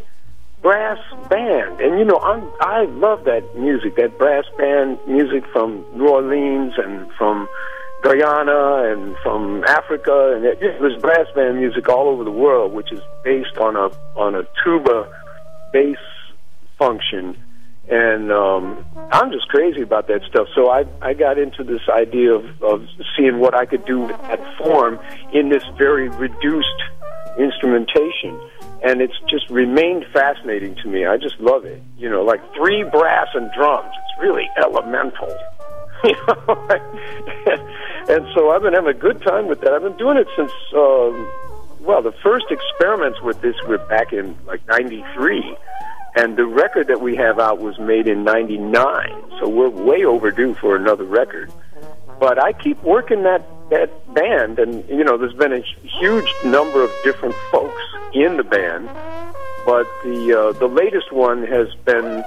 brass 0.61 0.99
band, 1.29 1.81
and 1.81 1.99
you 1.99 2.05
know, 2.05 2.19
I'm 2.19 2.49
I 2.61 2.85
love 2.85 3.25
that 3.25 3.43
music, 3.57 3.95
that 3.97 4.17
brass 4.17 4.45
band 4.57 4.99
music 5.07 5.45
from 5.51 5.85
New 5.95 6.07
Orleans 6.07 6.73
and 6.77 7.11
from 7.13 7.47
Guyana 8.03 8.91
and 8.91 9.15
from 9.17 9.63
Africa, 9.65 10.33
and 10.35 10.45
it, 10.45 10.59
there's 10.59 10.99
brass 11.01 11.27
band 11.35 11.59
music 11.59 11.87
all 11.89 12.07
over 12.07 12.23
the 12.23 12.31
world, 12.31 12.73
which 12.73 12.91
is 12.91 13.01
based 13.23 13.57
on 13.57 13.75
a 13.75 13.89
on 14.17 14.35
a 14.35 14.43
tuba 14.63 15.09
bass 15.71 15.97
function 16.77 17.42
and 17.89 18.31
um, 18.31 18.85
I'm 19.11 19.31
just 19.31 19.47
crazy 19.49 19.81
about 19.81 20.07
that 20.07 20.21
stuff. 20.29 20.47
So 20.55 20.69
I 20.69 20.85
I 21.01 21.13
got 21.13 21.37
into 21.37 21.63
this 21.63 21.81
idea 21.89 22.33
of, 22.33 22.63
of 22.63 22.87
seeing 23.17 23.39
what 23.39 23.53
I 23.53 23.65
could 23.65 23.85
do 23.85 24.07
that 24.07 24.57
form 24.57 24.99
in 25.33 25.49
this 25.49 25.63
very 25.77 26.07
reduced 26.09 26.81
instrumentation, 27.37 28.39
and 28.83 29.01
it's 29.01 29.19
just 29.29 29.49
remained 29.49 30.05
fascinating 30.13 30.75
to 30.75 30.87
me. 30.87 31.05
I 31.05 31.17
just 31.17 31.39
love 31.39 31.65
it. 31.65 31.81
You 31.97 32.09
know, 32.09 32.23
like 32.23 32.41
three 32.55 32.83
brass 32.83 33.27
and 33.33 33.51
drums. 33.51 33.91
It's 33.91 34.21
really 34.21 34.49
elemental. 34.57 35.35
You 36.03 36.11
know, 36.27 36.67
and 38.09 38.27
so 38.35 38.49
I've 38.49 38.61
been 38.61 38.73
having 38.73 38.93
a 38.93 38.99
good 38.99 39.21
time 39.21 39.47
with 39.47 39.61
that. 39.61 39.71
I've 39.71 39.83
been 39.83 39.95
doing 39.95 40.17
it 40.17 40.27
since. 40.35 40.51
Um, 40.75 41.31
well, 41.79 42.01
the 42.01 42.11
first 42.21 42.47
experiments 42.51 43.21
with 43.21 43.39
this 43.39 43.55
were 43.69 43.77
back 43.77 44.11
in 44.11 44.37
like 44.45 44.67
'93 44.67 45.55
and 46.15 46.37
the 46.37 46.45
record 46.45 46.87
that 46.87 47.01
we 47.01 47.15
have 47.15 47.39
out 47.39 47.59
was 47.59 47.77
made 47.79 48.07
in 48.07 48.23
99, 48.23 49.31
so 49.39 49.49
we're 49.49 49.69
way 49.69 50.05
overdue 50.05 50.53
for 50.55 50.75
another 50.75 51.05
record. 51.05 51.51
But 52.19 52.41
I 52.41 52.53
keep 52.53 52.81
working 52.83 53.23
that 53.23 53.45
that 53.69 54.13
band, 54.13 54.59
and 54.59 54.87
you 54.87 55.03
know, 55.03 55.17
there's 55.17 55.33
been 55.33 55.53
a 55.53 55.63
huge 55.99 56.31
number 56.45 56.83
of 56.83 56.91
different 57.03 57.35
folks 57.51 57.81
in 58.13 58.37
the 58.37 58.43
band, 58.43 58.87
but 59.65 59.87
the 60.03 60.37
uh, 60.37 60.59
the 60.59 60.67
latest 60.67 61.11
one 61.11 61.43
has 61.47 61.73
been 61.85 62.23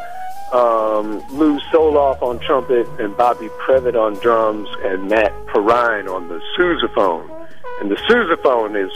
um, 0.53 1.23
Lew 1.37 1.59
Soloff 1.73 2.23
on 2.23 2.39
trumpet 2.41 2.87
and 3.01 3.17
Bobby 3.17 3.49
Previte 3.61 3.95
on 3.95 4.15
drums 4.15 4.69
and 4.85 5.09
Matt 5.09 5.33
Perrine 5.47 6.09
on 6.09 6.29
the 6.29 6.41
sousaphone. 6.59 7.31
And 7.81 7.91
the 7.91 7.97
sousaphone 8.09 8.75
is 8.77 8.93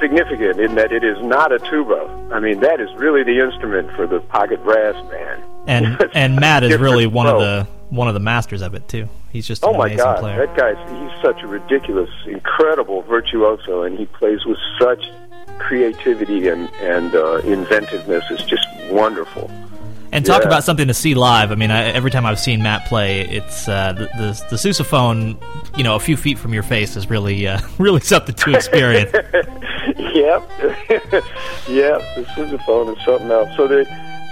significant 0.00 0.60
in 0.60 0.74
that 0.76 0.92
it 0.92 1.04
is 1.04 1.16
not 1.22 1.52
a 1.52 1.58
tuba. 1.58 2.30
I 2.32 2.40
mean, 2.40 2.60
that 2.60 2.80
is 2.80 2.92
really 2.94 3.22
the 3.22 3.40
instrument 3.40 3.90
for 3.96 4.06
the 4.06 4.20
pocket 4.20 4.62
brass 4.62 4.94
band. 5.10 5.42
And 5.66 6.10
and 6.14 6.36
Matt 6.36 6.62
is 6.64 6.78
really 6.78 7.06
one 7.06 7.26
of 7.26 7.40
the 7.40 7.66
one 7.90 8.08
of 8.08 8.14
the 8.14 8.20
masters 8.20 8.62
of 8.62 8.74
it 8.74 8.88
too. 8.88 9.08
He's 9.32 9.46
just 9.46 9.62
an 9.62 9.70
oh 9.70 9.78
my 9.78 9.86
amazing 9.86 10.04
god, 10.04 10.20
player. 10.20 10.46
that 10.46 10.56
guy's 10.56 10.90
he's 10.90 11.22
such 11.22 11.42
a 11.42 11.46
ridiculous, 11.46 12.10
incredible 12.26 13.02
virtuoso, 13.02 13.82
and 13.82 13.98
he 13.98 14.06
plays 14.06 14.44
with 14.44 14.58
such 14.80 15.04
creativity 15.58 16.48
and 16.48 16.70
and 16.80 17.14
uh, 17.14 17.36
inventiveness. 17.38 18.24
It's 18.30 18.44
just 18.44 18.66
wonderful. 18.90 19.50
And 20.16 20.24
talk 20.24 20.40
Yeah. 20.40 20.46
about 20.48 20.64
something 20.64 20.88
to 20.88 20.94
see 20.94 21.14
live. 21.14 21.52
I 21.52 21.56
mean, 21.56 21.70
I, 21.70 21.84
every 21.92 22.10
time 22.10 22.24
I've 22.24 22.38
seen 22.40 22.62
Matt 22.62 22.86
play, 22.86 23.20
it's 23.20 23.68
uh, 23.68 23.92
the, 23.92 24.04
the 24.16 24.44
the 24.48 24.56
sousaphone, 24.56 25.36
you 25.76 25.84
know, 25.84 25.94
a 25.94 26.00
few 26.00 26.16
feet 26.16 26.38
from 26.38 26.54
your 26.54 26.62
face 26.62 26.96
is 26.96 27.10
really 27.10 27.46
uh, 27.46 27.60
really 27.78 28.00
something 28.00 28.34
to 28.34 28.54
experience. 28.54 29.12
yep, 29.12 30.42
yep. 31.68 32.00
The 32.16 32.24
sousaphone 32.34 32.96
is 32.96 33.04
something 33.04 33.30
else. 33.30 33.54
So 33.56 33.68
the, 33.68 33.84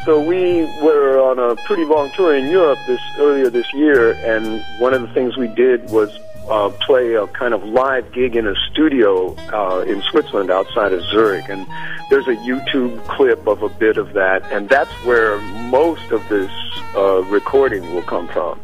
so 0.06 0.20
we 0.26 0.62
were 0.82 1.18
on 1.20 1.38
a 1.38 1.54
pretty 1.66 1.84
long 1.84 2.10
tour 2.16 2.34
in 2.34 2.50
Europe 2.50 2.78
this 2.86 3.00
earlier 3.18 3.50
this 3.50 3.70
year, 3.74 4.12
and 4.24 4.64
one 4.80 4.94
of 4.94 5.02
the 5.02 5.08
things 5.08 5.36
we 5.36 5.48
did 5.48 5.90
was 5.90 6.18
uh, 6.48 6.70
play 6.86 7.14
a 7.14 7.26
kind 7.28 7.54
of 7.54 7.64
live 7.64 8.12
gig 8.12 8.36
in 8.36 8.46
a 8.46 8.54
studio 8.70 9.34
uh, 9.52 9.80
in 9.82 10.02
Switzerland 10.02 10.50
outside 10.50 10.92
of 10.92 11.02
Zurich, 11.04 11.48
and 11.48 11.66
there's 12.10 12.28
a 12.28 12.36
YouTube 12.36 13.04
clip 13.06 13.46
of 13.46 13.62
a 13.62 13.68
bit 13.68 13.96
of 13.96 14.12
that, 14.12 14.42
and 14.52 14.68
that's 14.68 14.92
where 15.04 15.38
most 15.40 16.10
of 16.10 16.26
this 16.28 16.50
uh, 16.94 17.22
recording 17.24 17.94
will 17.94 18.02
come 18.02 18.28
from. 18.28 18.60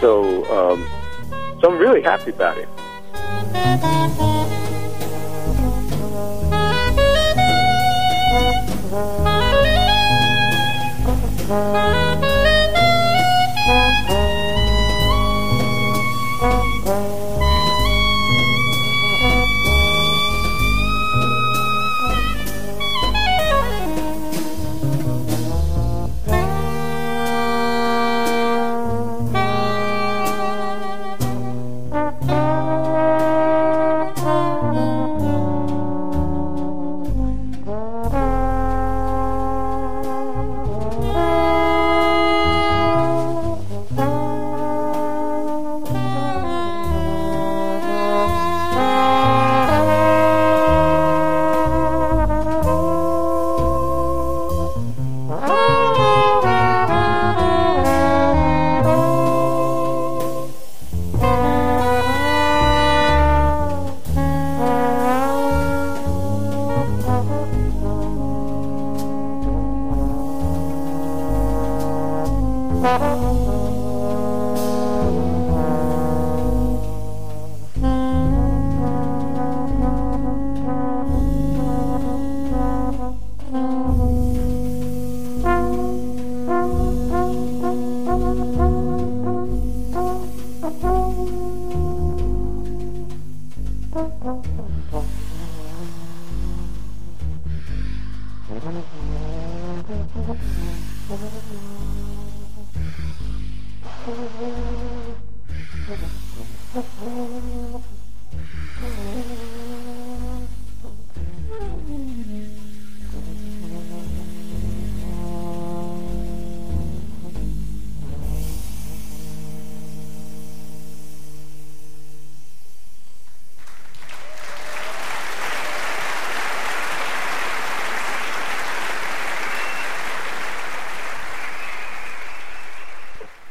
So, 0.00 0.44
um, 0.50 0.88
so 1.60 1.70
I'm 1.70 1.78
really 1.78 2.02
happy 2.02 2.30
about 2.30 2.58
it. 2.58 2.68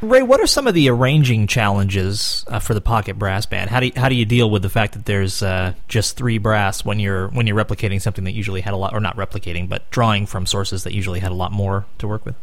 Ray, 0.01 0.23
what 0.23 0.39
are 0.39 0.47
some 0.47 0.65
of 0.65 0.73
the 0.73 0.89
arranging 0.89 1.45
challenges 1.45 2.43
uh, 2.47 2.57
for 2.57 2.73
the 2.73 2.81
pocket 2.81 3.19
brass 3.19 3.45
band? 3.45 3.69
How 3.69 3.79
do 3.79 3.85
you, 3.85 3.91
how 3.95 4.09
do 4.09 4.15
you 4.15 4.25
deal 4.25 4.49
with 4.49 4.63
the 4.63 4.69
fact 4.69 4.93
that 4.93 5.05
there's 5.05 5.43
uh, 5.43 5.73
just 5.87 6.17
three 6.17 6.39
brass 6.39 6.83
when 6.83 6.99
you're 6.99 7.27
when 7.27 7.45
you're 7.45 7.55
replicating 7.55 8.01
something 8.01 8.23
that 8.23 8.31
usually 8.31 8.61
had 8.61 8.73
a 8.73 8.77
lot, 8.77 8.95
or 8.95 8.99
not 8.99 9.15
replicating, 9.15 9.69
but 9.69 9.87
drawing 9.91 10.25
from 10.25 10.47
sources 10.47 10.83
that 10.85 10.93
usually 10.93 11.19
had 11.19 11.31
a 11.31 11.35
lot 11.35 11.51
more 11.51 11.85
to 11.99 12.07
work 12.07 12.25
with? 12.25 12.35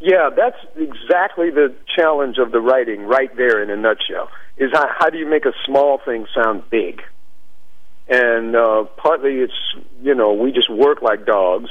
Yeah, 0.00 0.30
that's 0.36 0.58
exactly 0.74 1.50
the 1.50 1.72
challenge 1.94 2.38
of 2.38 2.50
the 2.50 2.60
writing, 2.60 3.02
right 3.02 3.34
there 3.36 3.62
in 3.62 3.70
a 3.70 3.76
nutshell. 3.76 4.28
Is 4.56 4.70
how, 4.72 4.88
how 4.98 5.10
do 5.10 5.18
you 5.18 5.26
make 5.26 5.46
a 5.46 5.52
small 5.64 6.00
thing 6.04 6.26
sound 6.34 6.68
big? 6.70 7.02
And 8.06 8.54
uh, 8.54 8.84
partly 8.96 9.36
it's 9.36 9.54
you 10.02 10.14
know 10.14 10.32
we 10.32 10.52
just 10.52 10.70
work 10.70 11.00
like 11.00 11.24
dogs. 11.24 11.70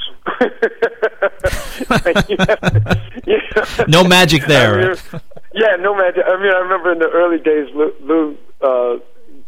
yeah. 3.25 3.35
No 3.87 4.03
magic 4.03 4.45
there. 4.45 4.73
I 4.73 4.87
mean, 4.87 5.21
yeah, 5.53 5.75
no 5.79 5.95
magic. 5.95 6.23
I 6.25 6.37
mean, 6.41 6.51
I 6.53 6.59
remember 6.59 6.91
in 6.91 6.99
the 6.99 7.09
early 7.09 7.37
days, 7.37 7.67
Lew, 7.75 7.93
Lew 8.01 8.37
uh, 8.61 8.97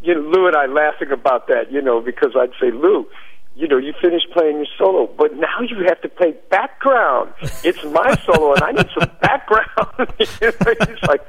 you 0.02 0.14
know, 0.14 0.22
Lew 0.22 0.48
and 0.48 0.56
I 0.56 0.66
laughing 0.68 1.12
about 1.12 1.48
that, 1.48 1.72
you 1.72 1.82
know, 1.82 2.00
because 2.02 2.32
I'd 2.38 2.52
say, 2.62 2.72
Lew, 2.72 3.08
you 3.56 3.68
know, 3.68 3.78
you 3.78 3.94
finished 4.02 4.28
playing 4.34 4.58
your 4.58 4.68
solo, 4.78 5.08
but 5.18 5.36
now 5.36 5.62
you 5.62 5.86
have 5.88 6.02
to 6.02 6.10
play 6.10 6.36
background. 6.50 7.34
It's 7.64 7.84
my 7.86 8.16
solo, 8.26 8.54
and 8.54 8.64
I 8.64 8.72
need 8.74 8.90
some 8.98 9.10
background. 9.22 9.66
You 10.42 10.52
know, 10.52 10.76
He's 10.88 11.08
like, 11.08 11.26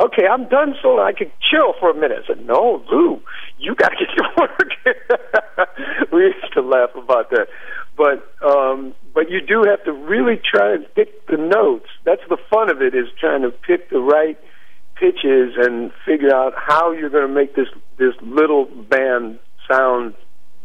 okay, 0.00 0.26
I'm 0.26 0.48
done 0.48 0.74
solo. 0.82 1.02
I 1.02 1.12
can 1.12 1.30
chill 1.50 1.74
for 1.78 1.90
a 1.90 1.94
minute. 1.94 2.22
I 2.24 2.26
said, 2.26 2.46
no, 2.46 2.82
Lew, 2.90 3.20
you 3.58 3.74
got 3.74 3.90
to 3.90 3.96
get 3.96 4.08
to 4.16 4.24
work. 4.38 6.10
we 6.12 6.20
used 6.24 6.52
to 6.54 6.62
laugh 6.62 6.90
about 6.94 7.30
that, 7.30 7.48
but 7.96 8.26
um, 8.46 8.94
but 9.14 9.30
you 9.30 9.40
do 9.40 9.64
have 9.68 9.82
to 9.84 9.92
really 9.92 10.40
try 10.42 10.74
and 10.74 10.86
pick 10.94 11.26
the 11.26 11.36
notes. 11.36 11.86
That's 12.04 12.22
the 12.28 12.36
fun 12.50 12.70
of 12.70 12.82
it 12.82 12.94
is 12.94 13.06
trying 13.18 13.42
to 13.42 13.50
pick 13.50 13.90
the 13.90 14.00
right 14.00 14.38
pitches 14.96 15.54
and 15.56 15.92
figure 16.04 16.34
out 16.34 16.54
how 16.56 16.92
you're 16.92 17.10
going 17.10 17.26
to 17.26 17.34
make 17.34 17.54
this 17.54 17.68
this 17.98 18.14
little 18.22 18.64
band 18.64 19.38
sound 19.70 20.14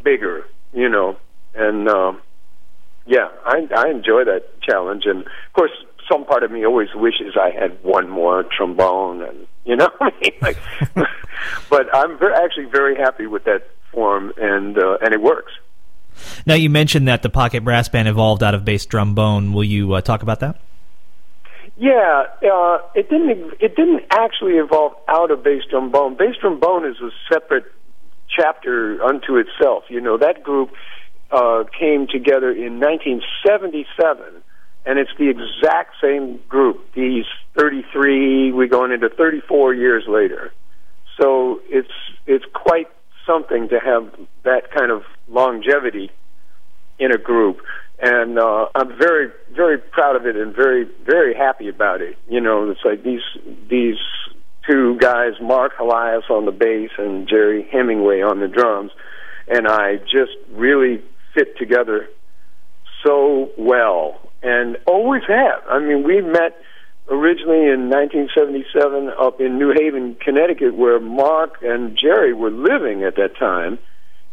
bigger, 0.04 0.46
you 0.74 0.90
know. 0.90 1.18
And 1.54 1.88
um, 1.90 2.22
yeah, 3.06 3.30
I 3.46 3.68
I 3.76 3.90
enjoy 3.90 4.26
that 4.26 4.62
challenge, 4.62 5.04
and 5.06 5.22
of 5.22 5.54
course, 5.54 5.72
some 6.12 6.26
part 6.26 6.44
of 6.44 6.52
me 6.52 6.66
always 6.66 6.90
wishes 6.94 7.36
I 7.40 7.52
had 7.52 7.84
one 7.84 8.10
more 8.10 8.44
trombone, 8.44 9.22
and 9.22 9.48
you 9.66 9.76
know, 9.76 9.90
what 9.98 10.14
I 10.14 10.20
mean, 10.20 10.34
like, 10.42 10.58
but 11.70 11.88
I'm 11.94 12.18
very, 12.18 12.34
actually 12.34 12.66
very 12.66 12.96
happy 12.96 13.28
with 13.28 13.44
that 13.46 13.70
form, 13.92 14.34
and 14.38 14.78
uh, 14.78 14.98
and 15.02 15.14
it 15.14 15.22
works. 15.22 15.52
Now 16.46 16.56
you 16.56 16.70
mentioned 16.70 17.08
that 17.08 17.22
the 17.22 17.30
pocket 17.30 17.64
brass 17.64 17.88
band 17.90 18.08
evolved 18.08 18.44
out 18.44 18.54
of 18.54 18.64
BassDrumBone. 18.64 19.54
Will 19.54 19.64
you 19.64 19.94
uh, 19.94 20.02
talk 20.02 20.24
about 20.24 20.40
that? 20.42 20.60
Yeah, 21.78 22.26
uh, 22.44 22.80
it 22.96 23.10
didn't. 23.10 23.54
It 23.60 23.76
didn't 23.76 24.04
actually 24.12 24.54
evolve 24.54 24.94
out 25.08 25.32
of 25.32 25.40
BassDrumBone. 25.40 26.18
Bass 26.18 26.36
trombone 26.40 26.86
is 26.86 26.98
a 27.02 27.10
separate 27.32 27.66
chapter 28.30 29.02
unto 29.04 29.38
itself. 29.38 29.86
You 29.90 30.02
know, 30.02 30.18
that 30.18 30.44
group 30.44 30.72
uh, 31.32 31.64
came 31.78 32.08
together 32.08 32.52
in 32.52 32.80
1977, 32.80 34.41
and 34.86 34.98
it's 34.98 35.12
the 35.18 35.30
exact 35.30 35.96
same 36.02 36.40
group. 36.50 36.94
These 36.94 37.26
33, 37.58 38.52
we're 38.52 38.68
going 38.68 38.92
into 38.92 39.10
34 39.10 39.74
years 39.74 40.04
later. 40.08 40.52
So 41.20 41.62
it's 41.70 41.92
it's 42.26 42.46
quite 42.54 42.88
something 43.28 43.70
to 43.70 43.80
have 43.80 44.12
that 44.44 44.72
kind 44.72 44.92
of 44.92 45.04
longevity 45.28 46.12
in 46.98 47.12
a 47.12 47.18
group 47.18 47.62
and 48.02 48.40
uh, 48.40 48.66
I'm 48.74 48.98
very, 48.98 49.32
very 49.56 49.78
proud 49.78 50.16
of 50.16 50.26
it 50.26 50.36
and 50.36 50.56
very, 50.56 50.90
very 51.06 51.36
happy 51.36 51.70
about 51.70 52.02
it. 52.02 52.18
You 52.28 52.42
know, 52.42 52.70
it's 52.72 52.84
like 52.84 53.04
these 53.04 53.22
these 53.70 53.98
two 54.68 54.98
guys, 54.98 55.34
Mark 55.40 55.74
Helias 55.78 56.30
on 56.30 56.46
the 56.46 56.52
bass 56.52 56.90
and 56.98 57.28
Gerry 57.28 57.68
Hemingway 57.72 58.22
on 58.22 58.40
the 58.40 58.48
drums, 58.48 58.92
and 59.48 59.68
I 59.68 59.98
just 59.98 60.32
really 60.52 61.04
fit 61.36 61.58
together 61.58 62.08
so 63.06 63.52
well, 63.58 64.31
and 64.42 64.78
always 64.86 65.24
have. 65.28 65.62
I 65.70 65.80
mean, 65.80 66.04
we 66.04 66.22
met 66.22 66.58
originally 67.10 67.68
in 67.68 67.90
1977 67.90 69.10
up 69.20 69.42
in 69.42 69.58
New 69.58 69.74
Haven, 69.78 70.16
Connecticut, 70.16 70.76
where 70.76 71.00
Mark 71.00 71.58
and 71.62 71.98
Gerry 71.98 72.34
were 72.34 72.52
living 72.52 73.04
at 73.04 73.16
that 73.18 73.38
time 73.38 73.80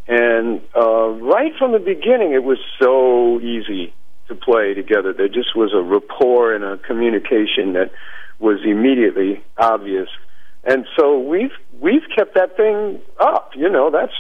and 0.09 0.63
uh, 0.75 1.09
right 1.21 1.53
from 1.59 1.73
the 1.73 1.79
beginning, 1.79 2.33
it 2.33 2.43
was 2.43 2.59
so 2.81 3.39
easy 3.41 3.93
to 4.29 4.35
play 4.35 4.73
together. 4.73 5.13
There 5.13 5.29
just 5.29 5.55
was 5.55 5.73
a 5.75 5.83
rapport 5.83 6.55
and 6.55 6.65
a 6.65 6.79
communication 6.79 7.75
that 7.75 7.93
was 8.39 8.61
immediately 8.65 9.45
obvious. 9.59 10.09
And 10.65 10.87
so 10.99 11.19
we've 11.21 11.53
we've 11.79 12.09
kept 12.17 12.35
that 12.35 12.57
thing 12.57 13.01
up. 13.21 13.53
You 13.55 13.69
know, 13.69 13.91
that's 13.91 14.15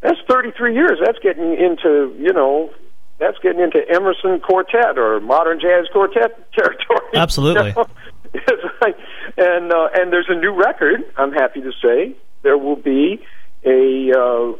that's 0.00 0.18
33 0.28 0.74
years. 0.74 0.98
That's 1.04 1.18
getting 1.20 1.52
into 1.52 2.12
you 2.18 2.32
know 2.32 2.70
that's 3.20 3.38
getting 3.42 3.60
into 3.60 3.78
Emerson 3.88 4.40
quartet 4.40 4.98
or 4.98 5.20
modern 5.20 5.60
jazz 5.60 5.86
quartet 5.92 6.50
territory. 6.52 7.08
Absolutely. 7.14 7.74
You 8.32 8.40
know? 8.46 8.94
and 9.36 9.72
uh, 9.72 9.88
and 9.92 10.12
there's 10.12 10.28
a 10.28 10.36
new 10.36 10.52
record. 10.56 11.00
I'm 11.16 11.32
happy 11.32 11.60
to 11.62 11.72
say 11.82 12.16
there 12.42 12.56
will 12.56 12.76
be 12.76 13.20
a 13.66 14.12
uh, 14.16 14.52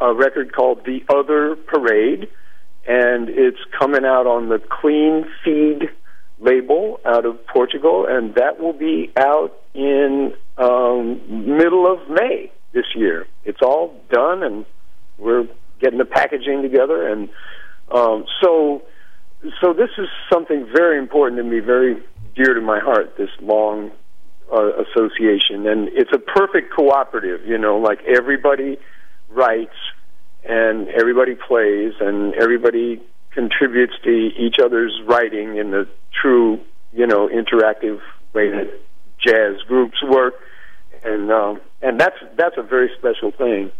a 0.00 0.14
record 0.14 0.54
called 0.54 0.84
The 0.84 1.00
Other 1.08 1.56
Parade, 1.56 2.28
and 2.86 3.28
it's 3.28 3.58
coming 3.76 4.04
out 4.04 4.28
on 4.28 4.48
the 4.48 4.60
Clean 4.60 5.24
Feed 5.44 5.90
label 6.38 7.00
out 7.04 7.24
of 7.24 7.44
Portugal, 7.48 8.06
and 8.08 8.36
that 8.36 8.60
will 8.60 8.72
be 8.72 9.10
out 9.16 9.58
in 9.74 10.32
um, 10.56 11.56
middle 11.56 11.92
of 11.92 12.08
May 12.08 12.52
this 12.72 12.86
year. 12.94 13.26
It's 13.44 13.60
all 13.60 14.00
done, 14.10 14.44
and 14.44 14.64
we're 15.18 15.48
getting 15.80 15.98
the 15.98 16.04
packaging 16.04 16.62
together, 16.62 17.08
and 17.08 17.28
um, 17.96 18.24
so 18.42 18.82
so 19.60 19.72
this 19.72 19.90
is 19.98 20.08
something 20.32 20.66
very 20.74 20.98
important 20.98 21.38
to 21.38 21.44
me, 21.44 21.60
very 21.60 22.02
dear 22.34 22.54
to 22.54 22.60
my 22.60 22.78
heart. 22.78 23.16
This 23.16 23.30
long 23.40 23.90
uh, 24.52 24.70
association, 24.82 25.66
and 25.66 25.88
it's 25.88 26.12
a 26.12 26.18
perfect 26.18 26.74
cooperative. 26.74 27.46
You 27.46 27.58
know, 27.58 27.78
like 27.78 28.00
everybody 28.04 28.78
writes 29.28 29.74
and 30.48 30.88
everybody 30.88 31.34
plays 31.34 31.94
and 32.00 32.34
everybody 32.34 33.02
contributes 33.32 33.94
to 34.04 34.30
each 34.38 34.56
other's 34.64 34.98
writing 35.06 35.56
in 35.56 35.70
the 35.70 35.88
true, 36.22 36.60
you 36.92 37.06
know, 37.06 37.28
interactive 37.28 38.00
way 38.32 38.50
that 38.50 38.70
jazz 39.24 39.60
groups 39.66 40.02
work, 40.02 40.34
and 41.04 41.30
um, 41.30 41.60
and 41.82 42.00
that's 42.00 42.16
that's 42.36 42.56
a 42.58 42.62
very 42.62 42.90
special 42.98 43.30
thing. 43.30 43.70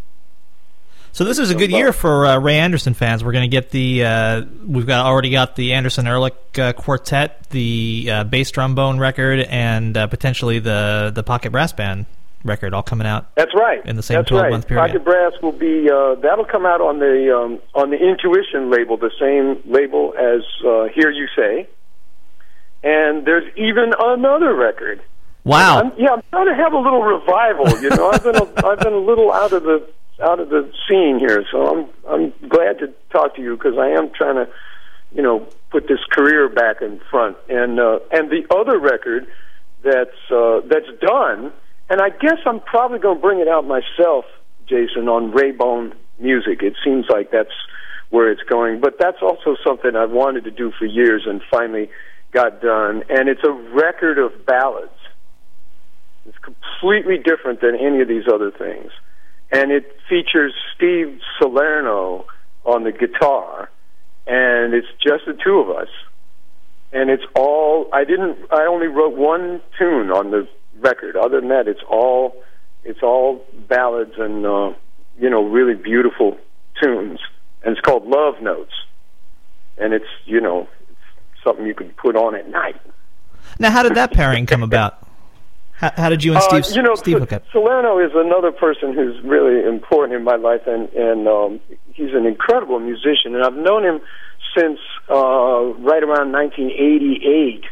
So 1.17 1.23
this 1.23 1.39
is 1.39 1.49
a 1.49 1.55
good 1.55 1.71
year 1.71 1.93
for 1.93 2.27
uh, 2.27 2.39
Ray 2.39 2.59
Anderson 2.59 2.93
fans. 2.93 3.23
We're 3.23 3.31
going 3.31 3.49
to 3.49 3.55
get 3.55 3.71
the 3.71 4.05
uh, 4.05 4.45
we've 4.63 4.85
got 4.85 5.07
already 5.07 5.31
got 5.31 5.55
the 5.55 5.73
Anderson 5.73 6.05
Ehrlich 6.05 6.35
uh, 6.59 6.73
quartet, 6.73 7.49
the 7.49 8.07
uh, 8.07 8.23
BassDrumBone 8.25 8.99
record, 8.99 9.39
and 9.39 9.97
uh, 9.97 10.05
potentially 10.05 10.59
the 10.59 11.11
the 11.11 11.23
pocket 11.23 11.51
brass 11.51 11.73
band 11.73 12.05
record 12.43 12.75
all 12.75 12.83
coming 12.83 13.07
out. 13.07 13.33
That's 13.33 13.55
right. 13.55 13.83
In 13.83 13.95
the 13.95 14.03
same 14.03 14.17
That's 14.17 14.29
12 14.29 14.43
right. 14.43 14.51
month 14.51 14.67
period. 14.67 14.89
Pocket 14.89 15.03
Brass 15.03 15.33
will 15.41 15.53
be 15.53 15.89
uh, 15.89 16.21
that'll 16.21 16.45
come 16.45 16.67
out 16.67 16.81
on 16.81 16.99
the 16.99 17.35
um, 17.35 17.61
on 17.73 17.89
the 17.89 17.97
Intuition 17.97 18.69
label, 18.69 18.95
the 18.95 19.09
same 19.19 19.59
label 19.65 20.13
as 20.13 20.43
uh, 20.63 20.83
Hear 20.93 21.09
You 21.09 21.25
Say. 21.35 21.67
And 22.83 23.25
there's 23.25 23.51
even 23.57 23.91
another 23.99 24.53
record. 24.53 25.01
Wow. 25.43 25.79
I'm, 25.79 25.93
yeah, 25.97 26.09
I'm 26.11 26.21
trying 26.29 26.45
to 26.45 26.55
have 26.55 26.73
a 26.73 26.77
little 26.77 27.01
revival. 27.01 27.69
You 27.81 27.89
know, 27.89 28.11
I've 28.11 28.23
been 28.23 28.35
a, 28.35 28.67
I've 28.67 28.79
been 28.79 28.93
a 28.93 28.99
little 28.99 29.33
out 29.33 29.51
of 29.51 29.63
the 29.63 29.89
out 30.21 30.39
of 30.39 30.49
the 30.49 30.71
scene 30.87 31.19
here, 31.19 31.45
so 31.51 31.67
I'm 31.67 31.89
I'm 32.07 32.49
glad 32.49 32.79
to 32.79 32.93
talk 33.11 33.35
to 33.35 33.41
you 33.41 33.55
because 33.55 33.77
I 33.77 33.89
am 33.89 34.11
trying 34.11 34.35
to, 34.35 34.51
you 35.13 35.21
know, 35.21 35.47
put 35.69 35.87
this 35.87 36.03
career 36.11 36.49
back 36.49 36.81
in 36.81 36.99
front. 37.11 37.37
And 37.49 37.79
uh, 37.79 37.99
and 38.11 38.29
the 38.29 38.45
other 38.53 38.79
record 38.79 39.27
that's 39.83 40.31
uh, 40.31 40.61
that's 40.67 40.87
done 41.01 41.51
and 41.89 42.01
I 42.01 42.09
guess 42.09 42.39
I'm 42.45 42.59
probably 42.59 42.99
going 42.99 43.17
to 43.17 43.21
bring 43.21 43.39
it 43.39 43.47
out 43.47 43.65
myself, 43.65 44.25
Jason, 44.67 45.07
on 45.07 45.31
Raybone 45.31 45.93
Music. 46.19 46.61
It 46.61 46.75
seems 46.83 47.05
like 47.09 47.31
that's 47.31 47.53
where 48.09 48.31
it's 48.31 48.43
going, 48.43 48.81
but 48.81 48.95
that's 48.99 49.21
also 49.21 49.55
something 49.65 49.95
I've 49.95 50.11
wanted 50.11 50.43
to 50.45 50.51
do 50.51 50.71
for 50.77 50.85
years 50.85 51.23
and 51.25 51.41
finally 51.49 51.89
got 52.31 52.61
done. 52.61 53.03
And 53.09 53.29
it's 53.29 53.43
a 53.43 53.51
record 53.51 54.17
of 54.17 54.45
ballads. 54.45 54.91
It's 56.25 56.37
completely 56.39 57.17
different 57.17 57.61
than 57.61 57.75
any 57.75 58.01
of 58.01 58.07
these 58.07 58.27
other 58.27 58.51
things. 58.51 58.91
And 59.51 59.71
it 59.71 59.97
features 60.09 60.53
Steve 60.75 61.19
Salerno 61.39 62.25
on 62.65 62.83
the 62.83 62.91
guitar, 62.91 63.69
and 64.25 64.73
it's 64.73 64.87
just 65.01 65.25
the 65.25 65.33
two 65.33 65.59
of 65.59 65.69
us. 65.69 65.87
And 66.91 67.09
it's 67.09 67.23
all 67.35 67.89
I 67.93 68.03
didn't 68.03 68.37
I 68.51 68.65
only 68.65 68.87
wrote 68.87 69.15
one 69.15 69.61
tune 69.77 70.11
on 70.11 70.31
the 70.31 70.47
record. 70.79 71.15
Other 71.15 71.39
than 71.39 71.49
that, 71.49 71.67
it's 71.67 71.81
all 71.89 72.43
it's 72.83 73.01
all 73.01 73.45
ballads 73.67 74.13
and 74.17 74.45
uh, 74.45 74.73
you 75.19 75.29
know 75.29 75.43
really 75.43 75.75
beautiful 75.75 76.37
tunes, 76.81 77.19
and 77.63 77.77
it's 77.77 77.81
called 77.81 78.05
Love 78.05 78.41
Notes, 78.41 78.73
and 79.77 79.93
it's 79.93 80.05
you 80.25 80.41
know 80.41 80.67
it's 80.89 81.43
something 81.43 81.65
you 81.65 81.75
can 81.75 81.89
put 81.91 82.15
on 82.15 82.35
at 82.35 82.49
night. 82.49 82.79
Now, 83.59 83.71
how 83.71 83.83
did 83.83 83.95
that 83.95 84.11
pairing 84.11 84.45
come 84.45 84.63
about? 84.63 85.06
How, 85.77 85.91
how 85.95 86.09
did 86.09 86.23
you 86.23 86.33
and 86.33 86.41
Steve, 86.41 86.63
uh, 86.65 86.75
you 86.75 86.81
know, 86.81 86.95
Steve 86.95 87.19
hook 87.19 87.31
up? 87.31 87.43
Salerno 87.51 87.99
is 87.99 88.11
another 88.15 88.51
person 88.51 88.93
who's 88.93 89.23
really 89.23 89.63
important 89.63 90.17
in 90.17 90.23
my 90.23 90.35
life, 90.35 90.61
and 90.65 90.89
and 90.89 91.27
um, 91.27 91.59
he's 91.93 92.13
an 92.13 92.25
incredible 92.25 92.79
musician, 92.79 93.35
and 93.35 93.43
I've 93.43 93.53
known 93.53 93.83
him 93.83 94.01
since 94.57 94.79
uh, 95.07 95.13
right 95.85 96.01
around 96.01 96.31
1988 96.31 97.63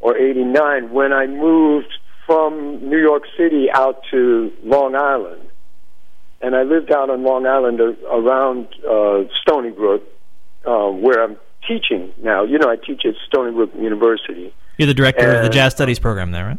or 0.00 0.16
89 0.16 0.90
when 0.90 1.12
I 1.12 1.26
moved 1.26 1.92
from 2.26 2.88
New 2.88 2.98
York 2.98 3.24
City 3.36 3.68
out 3.70 4.02
to 4.10 4.50
Long 4.64 4.94
Island, 4.94 5.42
and 6.40 6.56
I 6.56 6.62
lived 6.62 6.90
out 6.90 7.10
on 7.10 7.22
Long 7.24 7.46
Island 7.46 7.78
around 7.80 8.68
uh, 8.88 9.24
Stony 9.42 9.70
Brook, 9.70 10.02
uh, 10.64 10.88
where 10.88 11.22
I'm 11.22 11.36
teaching 11.68 12.10
now. 12.22 12.42
You 12.44 12.58
know, 12.58 12.70
I 12.70 12.76
teach 12.76 13.02
at 13.04 13.16
Stony 13.28 13.52
Brook 13.52 13.72
University. 13.78 14.54
You're 14.78 14.86
the 14.86 14.94
director 14.94 15.28
and 15.28 15.36
of 15.36 15.42
the 15.42 15.50
Jazz 15.50 15.72
Studies 15.72 15.98
program 15.98 16.30
there, 16.30 16.46
right? 16.46 16.58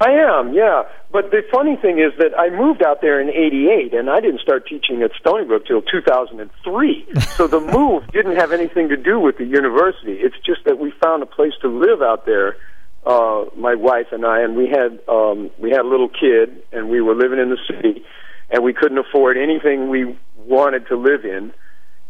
I 0.00 0.12
am, 0.12 0.54
yeah. 0.54 0.84
But 1.12 1.30
the 1.30 1.42
funny 1.52 1.76
thing 1.76 1.98
is 1.98 2.12
that 2.18 2.32
I 2.38 2.48
moved 2.48 2.82
out 2.82 3.02
there 3.02 3.20
in 3.20 3.28
'88, 3.28 3.92
and 3.92 4.08
I 4.08 4.20
didn't 4.20 4.40
start 4.40 4.66
teaching 4.66 5.02
at 5.02 5.10
Stony 5.20 5.44
Brook 5.44 5.66
till 5.66 5.82
2003. 5.82 7.06
so 7.36 7.46
the 7.46 7.60
move 7.60 8.06
didn't 8.10 8.36
have 8.36 8.52
anything 8.52 8.88
to 8.88 8.96
do 8.96 9.20
with 9.20 9.36
the 9.36 9.44
university. 9.44 10.14
It's 10.14 10.36
just 10.44 10.64
that 10.64 10.78
we 10.78 10.92
found 11.02 11.22
a 11.22 11.26
place 11.26 11.52
to 11.60 11.68
live 11.68 12.00
out 12.00 12.24
there 12.24 12.56
uh, 13.04 13.44
my 13.56 13.74
wife 13.74 14.08
and 14.12 14.26
I, 14.26 14.42
and 14.42 14.56
we 14.56 14.68
had 14.68 15.00
um, 15.08 15.50
we 15.58 15.70
had 15.70 15.80
a 15.80 15.88
little 15.88 16.08
kid, 16.08 16.62
and 16.72 16.90
we 16.90 17.00
were 17.00 17.14
living 17.14 17.38
in 17.38 17.50
the 17.50 17.58
city, 17.66 18.04
and 18.50 18.62
we 18.62 18.72
couldn't 18.72 18.98
afford 18.98 19.36
anything 19.36 19.88
we 19.88 20.16
wanted 20.36 20.86
to 20.88 20.96
live 20.96 21.24
in 21.24 21.52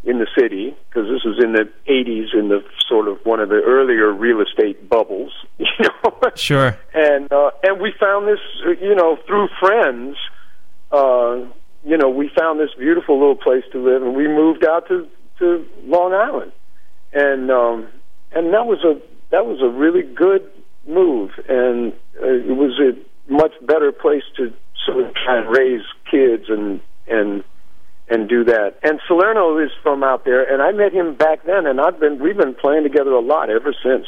in 0.03 0.17
the 0.17 0.27
city 0.37 0.75
because 0.89 1.07
this 1.09 1.23
was 1.23 1.39
in 1.43 1.53
the 1.53 1.69
80s, 1.87 2.33
in 2.33 2.49
the 2.49 2.63
sort 2.87 3.07
of 3.07 3.19
one 3.23 3.39
of 3.39 3.49
the 3.49 3.61
earlier 3.61 4.11
real 4.11 4.41
estate 4.41 4.89
bubbles, 4.89 5.31
you 5.57 5.67
know. 5.79 6.31
Sure. 6.35 6.77
And 6.93 7.31
uh, 7.31 7.51
and 7.63 7.79
we 7.79 7.93
found 7.99 8.27
this, 8.27 8.39
you 8.81 8.95
know, 8.95 9.17
through 9.27 9.47
friends. 9.59 10.17
Uh, 10.91 11.45
you 11.83 11.97
know, 11.97 12.09
we 12.09 12.29
found 12.37 12.59
this 12.59 12.69
beautiful 12.77 13.19
little 13.19 13.35
place 13.35 13.63
to 13.71 13.83
live, 13.83 14.03
and 14.03 14.15
we 14.15 14.27
moved 14.27 14.65
out 14.65 14.87
to 14.87 15.07
to 15.39 15.65
Long 15.85 16.13
Island, 16.13 16.51
and 17.13 17.49
um, 17.51 17.87
and 18.31 18.53
that 18.53 18.65
was 18.65 18.83
a 18.83 18.99
that 19.31 19.45
was 19.45 19.61
a 19.61 19.69
really 19.69 20.03
good 20.03 20.49
move, 20.87 21.31
and 21.47 21.93
uh, 22.21 22.27
it 22.27 22.55
was 22.55 22.79
a 22.79 23.31
much 23.31 23.53
better 23.65 23.91
place 23.91 24.23
to 24.37 24.53
sort 24.85 25.05
of 25.05 25.13
try 25.13 25.39
and 25.39 25.49
raise 25.49 25.81
kids 26.09 26.45
and 26.49 26.81
and 27.07 27.43
and 28.09 28.27
do 28.27 28.43
that. 28.45 28.75
And 28.83 28.99
Salerno 29.07 29.57
is 29.59 29.71
from 29.83 30.03
out 30.03 30.25
there, 30.25 30.43
and 30.51 30.61
I 30.61 30.71
met 30.71 30.91
him 30.93 31.15
back 31.15 31.45
then, 31.45 31.65
and 31.65 31.79
I've 31.79 31.99
been 31.99 32.21
we've 32.21 32.37
been 32.37 32.55
playing 32.55 32.83
together 32.83 33.11
a 33.11 33.21
lot 33.21 33.49
ever 33.49 33.73
since. 33.83 34.05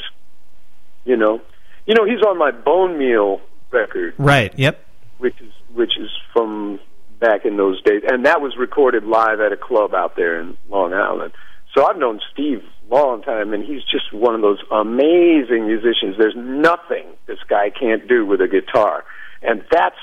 You 1.05 1.17
know, 1.17 1.41
You 1.85 1.95
know, 1.95 2.05
he's 2.05 2.21
on 2.25 2.37
my 2.37 2.51
Bone 2.51 2.97
Meal 2.97 3.41
record, 3.71 4.13
Right. 4.17 4.53
Yep. 4.57 4.79
which 5.17 5.39
is 5.41 5.51
which 5.73 5.97
is 5.99 6.09
from 6.33 6.79
back 7.19 7.45
in 7.45 7.57
those 7.57 7.81
days, 7.83 8.03
and 8.07 8.25
that 8.25 8.41
was 8.41 8.55
recorded 8.57 9.03
live 9.05 9.39
at 9.39 9.51
a 9.51 9.57
club 9.57 9.93
out 9.93 10.15
there 10.15 10.39
in 10.39 10.57
Long 10.69 10.93
Island. 10.93 11.31
So 11.73 11.85
I've 11.85 11.97
known 11.97 12.19
Steve 12.31 12.61
a 12.91 12.93
long 12.93 13.21
time, 13.23 13.53
and 13.53 13.63
he's 13.63 13.81
just 13.83 14.13
one 14.13 14.35
of 14.35 14.41
those 14.41 14.59
amazing 14.71 15.65
musicians. 15.67 16.15
There's 16.17 16.35
nothing 16.35 17.05
this 17.25 17.39
guy 17.49 17.69
can't 17.71 18.07
do 18.07 18.25
with 18.25 18.41
a 18.41 18.47
guitar, 18.47 19.03
and 19.41 19.63
that's 19.71 19.95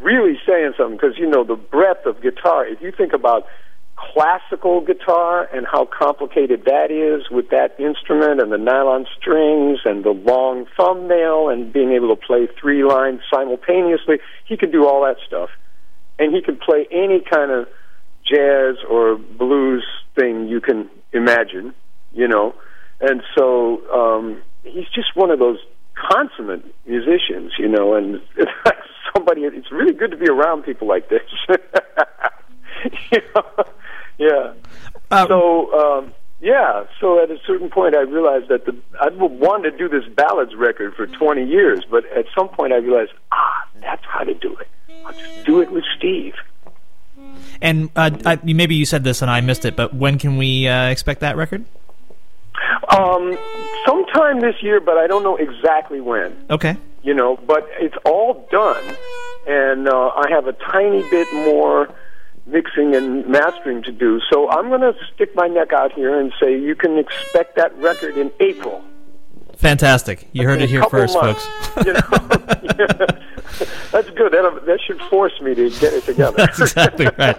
really 0.00 0.38
saying 0.46 0.72
something 0.76 0.96
because 0.96 1.18
you 1.18 1.28
know 1.28 1.44
the 1.44 1.56
breadth 1.56 2.06
of 2.06 2.22
guitar. 2.22 2.66
If 2.66 2.80
you 2.80 2.92
think 2.92 3.12
about 3.12 3.46
classical 3.96 4.80
guitar 4.80 5.48
and 5.52 5.66
how 5.66 5.86
complicated 5.86 6.64
that 6.66 6.90
is 6.90 7.28
with 7.30 7.50
that 7.50 7.78
instrument 7.80 8.40
and 8.40 8.52
the 8.52 8.58
nylon 8.58 9.06
strings 9.18 9.80
and 9.84 10.04
the 10.04 10.10
long 10.10 10.66
thumbnail 10.76 11.48
and 11.48 11.72
being 11.72 11.92
able 11.92 12.14
to 12.14 12.16
play 12.16 12.48
three 12.60 12.84
lines 12.84 13.20
simultaneously, 13.32 14.18
he 14.46 14.56
can 14.56 14.70
do 14.70 14.86
all 14.86 15.02
that 15.02 15.16
stuff. 15.26 15.50
And 16.18 16.34
he 16.34 16.42
can 16.42 16.56
play 16.56 16.86
any 16.90 17.20
kind 17.20 17.50
of 17.50 17.66
jazz 18.24 18.76
or 18.88 19.16
blues 19.16 19.84
thing 20.14 20.48
you 20.48 20.60
can 20.60 20.88
imagine, 21.12 21.74
you 22.12 22.28
know. 22.28 22.54
And 23.00 23.22
so 23.36 23.80
um 23.92 24.42
he's 24.62 24.88
just 24.94 25.14
one 25.16 25.30
of 25.30 25.38
those 25.38 25.58
consummate 25.94 26.64
musicians, 26.86 27.52
you 27.58 27.68
know, 27.68 27.94
and 27.94 28.20
somebody 29.14 29.42
it's 29.44 29.70
really 29.70 29.92
good 29.92 30.10
to 30.10 30.16
be 30.16 30.28
around 30.28 30.62
people 30.62 30.88
like 30.88 31.08
this. 31.08 31.22
you 33.10 33.20
know? 33.34 33.64
Yeah. 34.18 34.54
Uh, 35.10 35.26
so 35.26 35.72
um, 35.72 36.14
yeah, 36.40 36.84
so 37.00 37.22
at 37.22 37.30
a 37.30 37.38
certain 37.46 37.68
point, 37.68 37.96
I 37.96 38.02
realized 38.02 38.48
that 38.48 38.64
the 38.64 38.76
I'd 39.00 39.18
wanted 39.18 39.72
to 39.72 39.76
do 39.76 39.88
this 39.88 40.08
ballads 40.14 40.54
record 40.54 40.94
for 40.94 41.06
20 41.06 41.44
years, 41.44 41.84
but 41.90 42.04
at 42.12 42.26
some 42.36 42.48
point, 42.48 42.72
I 42.72 42.76
realized 42.76 43.12
ah, 43.32 43.68
that's 43.80 44.04
how 44.04 44.24
to 44.24 44.34
do 44.34 44.56
it. 44.56 44.68
I'll 45.04 45.12
just 45.12 45.44
do 45.44 45.60
it 45.60 45.70
with 45.70 45.84
Steve. 45.96 46.34
And 47.60 47.90
uh, 47.96 48.10
I, 48.24 48.38
maybe 48.44 48.76
you 48.76 48.84
said 48.84 49.02
this 49.02 49.22
and 49.22 49.30
I 49.30 49.40
missed 49.40 49.64
it, 49.64 49.74
but 49.74 49.94
when 49.94 50.18
can 50.18 50.36
we 50.36 50.68
uh, 50.68 50.88
expect 50.88 51.20
that 51.20 51.36
record? 51.36 51.64
Um, 52.96 53.36
sometime 53.84 54.40
this 54.40 54.54
year, 54.62 54.80
but 54.80 54.96
I 54.96 55.06
don't 55.06 55.22
know 55.22 55.36
exactly 55.36 56.00
when. 56.00 56.36
Okay. 56.50 56.76
You 57.08 57.14
know, 57.14 57.38
but 57.46 57.66
it's 57.80 57.96
all 58.04 58.46
done, 58.50 58.84
and 59.46 59.88
uh, 59.88 60.08
I 60.14 60.28
have 60.28 60.46
a 60.46 60.52
tiny 60.52 61.00
bit 61.08 61.26
more 61.32 61.88
mixing 62.44 62.94
and 62.94 63.26
mastering 63.26 63.82
to 63.84 63.92
do. 63.92 64.20
So 64.30 64.50
I'm 64.50 64.68
going 64.68 64.82
to 64.82 64.92
stick 65.14 65.34
my 65.34 65.46
neck 65.46 65.72
out 65.72 65.90
here 65.92 66.20
and 66.20 66.34
say 66.38 66.60
you 66.60 66.74
can 66.74 66.98
expect 66.98 67.56
that 67.56 67.74
record 67.78 68.18
in 68.18 68.30
April. 68.40 68.84
Fantastic. 69.56 70.28
You 70.34 70.46
heard 70.46 70.60
it 70.60 70.68
here 70.68 70.84
first, 70.84 71.14
months, 71.14 71.46
folks. 71.46 71.86
you 71.86 71.94
know? 71.94 72.00
That's 73.90 74.10
good. 74.10 74.32
That, 74.32 74.62
that 74.66 74.78
should 74.86 75.00
force 75.08 75.40
me 75.40 75.54
to 75.54 75.70
get 75.70 75.94
it 75.94 76.04
together. 76.04 76.36
That's 76.36 76.60
exactly 76.60 77.08
right. 77.16 77.38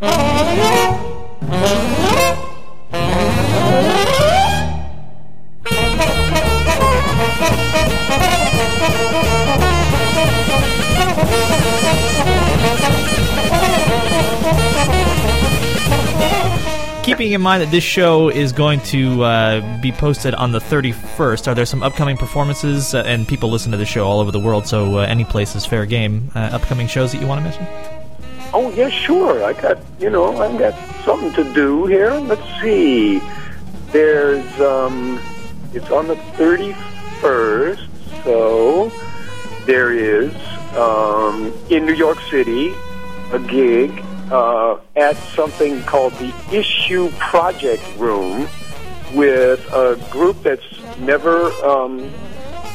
Keeping 0.00 0.12
in 17.32 17.40
mind 17.40 17.62
that 17.62 17.70
this 17.72 17.82
show 17.82 18.28
is 18.28 18.52
going 18.52 18.78
to 18.82 19.24
uh, 19.24 19.80
be 19.80 19.90
posted 19.90 20.34
on 20.34 20.52
the 20.52 20.60
31st, 20.60 21.48
are 21.48 21.56
there 21.56 21.66
some 21.66 21.82
upcoming 21.82 22.16
performances? 22.16 22.94
Uh, 22.94 23.02
and 23.04 23.26
people 23.26 23.50
listen 23.50 23.72
to 23.72 23.78
the 23.78 23.86
show 23.86 24.06
all 24.06 24.20
over 24.20 24.30
the 24.30 24.38
world, 24.38 24.68
so 24.68 24.98
uh, 24.98 25.02
any 25.02 25.24
place 25.24 25.56
is 25.56 25.66
fair 25.66 25.86
game. 25.86 26.30
Uh, 26.36 26.50
upcoming 26.52 26.86
shows 26.86 27.10
that 27.10 27.20
you 27.20 27.26
want 27.26 27.40
to 27.40 27.42
mention? 27.42 27.97
Oh 28.52 28.72
yeah, 28.74 28.88
sure. 28.88 29.44
I 29.44 29.52
got 29.52 29.78
you 29.98 30.08
know 30.10 30.40
I've 30.40 30.58
got 30.58 30.74
something 31.04 31.32
to 31.34 31.52
do 31.52 31.86
here. 31.86 32.12
Let's 32.12 32.42
see. 32.62 33.20
There's 33.92 34.60
um, 34.60 35.20
it's 35.74 35.90
on 35.90 36.08
the 36.08 36.16
thirty 36.36 36.74
first, 37.20 37.88
so 38.24 38.90
there 39.66 39.92
is 39.92 40.34
um, 40.76 41.52
in 41.68 41.84
New 41.84 41.94
York 41.94 42.18
City 42.30 42.72
a 43.32 43.38
gig 43.38 44.02
uh, 44.30 44.78
at 44.96 45.16
something 45.34 45.82
called 45.82 46.14
the 46.14 46.32
Issue 46.50 47.10
Project 47.18 47.82
Room 47.98 48.48
with 49.12 49.60
a 49.72 49.98
group 50.10 50.42
that's 50.42 50.64
never 50.98 51.50
um, 51.64 52.10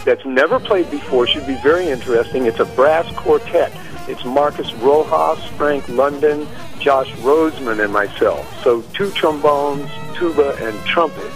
that's 0.06 0.26
never 0.26 0.60
played 0.60 0.90
before. 0.92 1.26
Should 1.26 1.48
be 1.48 1.58
very 1.64 1.88
interesting. 1.88 2.46
It's 2.46 2.60
a 2.60 2.66
brass 2.66 3.12
quartet. 3.16 3.72
It's 4.08 4.26
Marcus 4.26 4.74
Rojas, 4.76 5.44
Frank 5.58 5.88
London, 5.88 6.48
Josh 6.80 7.10
Roseman, 7.18 7.84
and 7.84 7.94
myself. 7.94 8.62
So 8.64 8.82
two 8.94 9.12
trombones, 9.12 9.90
tuba, 10.16 10.56
and 10.60 10.78
trumpet. 10.86 11.32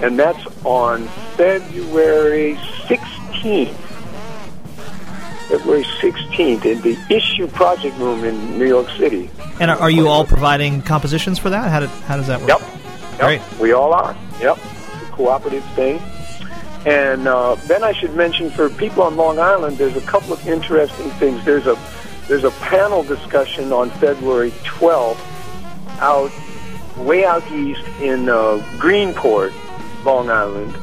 And 0.00 0.18
that's 0.18 0.46
on 0.64 1.08
February 1.36 2.54
16th. 2.86 3.74
February 5.48 5.82
16th 5.82 6.64
in 6.64 6.80
the 6.82 6.96
Issue 7.10 7.48
Project 7.48 7.98
Room 7.98 8.24
in 8.24 8.56
New 8.56 8.68
York 8.68 8.88
City. 8.90 9.28
And 9.58 9.70
are, 9.70 9.76
are 9.78 9.90
you 9.90 10.06
all 10.06 10.24
providing 10.24 10.80
compositions 10.82 11.40
for 11.40 11.50
that? 11.50 11.70
How, 11.70 11.80
did, 11.80 11.90
how 11.90 12.16
does 12.16 12.28
that 12.28 12.38
work? 12.40 12.50
Yep. 12.50 12.60
Yep. 12.60 13.20
Great. 13.20 13.60
We 13.60 13.72
all 13.72 13.92
are. 13.92 14.16
Yep. 14.40 14.58
It's 14.58 15.08
a 15.08 15.12
cooperative 15.12 15.64
thing. 15.74 16.00
And 16.86 17.28
uh, 17.28 17.56
then 17.66 17.84
I 17.84 17.92
should 17.92 18.14
mention 18.14 18.50
for 18.50 18.70
people 18.70 19.02
on 19.02 19.16
Long 19.16 19.38
Island, 19.38 19.76
there's 19.76 19.96
a 19.96 20.00
couple 20.02 20.32
of 20.32 20.46
interesting 20.46 21.10
things. 21.12 21.44
There's 21.44 21.66
a 21.66 21.78
there's 22.26 22.44
a 22.44 22.50
panel 22.52 23.02
discussion 23.02 23.72
on 23.72 23.90
February 23.90 24.50
12th 24.64 25.18
out 26.00 26.30
way 26.96 27.24
out 27.24 27.50
east 27.50 27.84
in 28.00 28.28
uh, 28.28 28.64
Greenport, 28.78 29.52
Long 30.04 30.30
Island, 30.30 30.74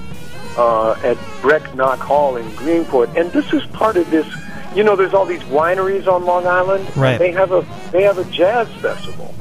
uh, 0.57 0.91
at 1.03 1.17
Brecknock 1.41 1.97
Hall 1.97 2.35
in 2.35 2.45
Greenport. 2.51 3.15
And 3.15 3.31
this 3.31 3.51
is 3.53 3.65
part 3.67 3.97
of 3.97 4.09
this. 4.11 4.27
You 4.75 4.83
know, 4.83 4.95
there's 4.95 5.13
all 5.13 5.25
these 5.25 5.43
wineries 5.43 6.07
on 6.07 6.25
Long 6.25 6.45
Island. 6.45 6.95
Right. 6.95 7.17
They 7.17 7.31
have 7.31 7.51
a 7.51 7.65
they 7.91 8.03
have 8.03 8.19
a 8.19 8.25
jazz 8.25 8.67
festival 8.75 9.33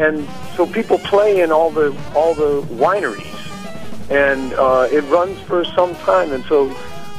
and 0.00 0.26
so 0.56 0.66
people 0.66 0.98
play 0.98 1.42
in 1.42 1.52
all 1.52 1.70
the 1.70 1.96
all 2.14 2.34
the 2.34 2.62
wineries, 2.74 3.39
and 4.10 4.52
uh, 4.54 4.88
it 4.90 5.02
runs 5.04 5.38
for 5.40 5.64
some 5.64 5.94
time. 5.96 6.32
And 6.32 6.44
so 6.44 6.68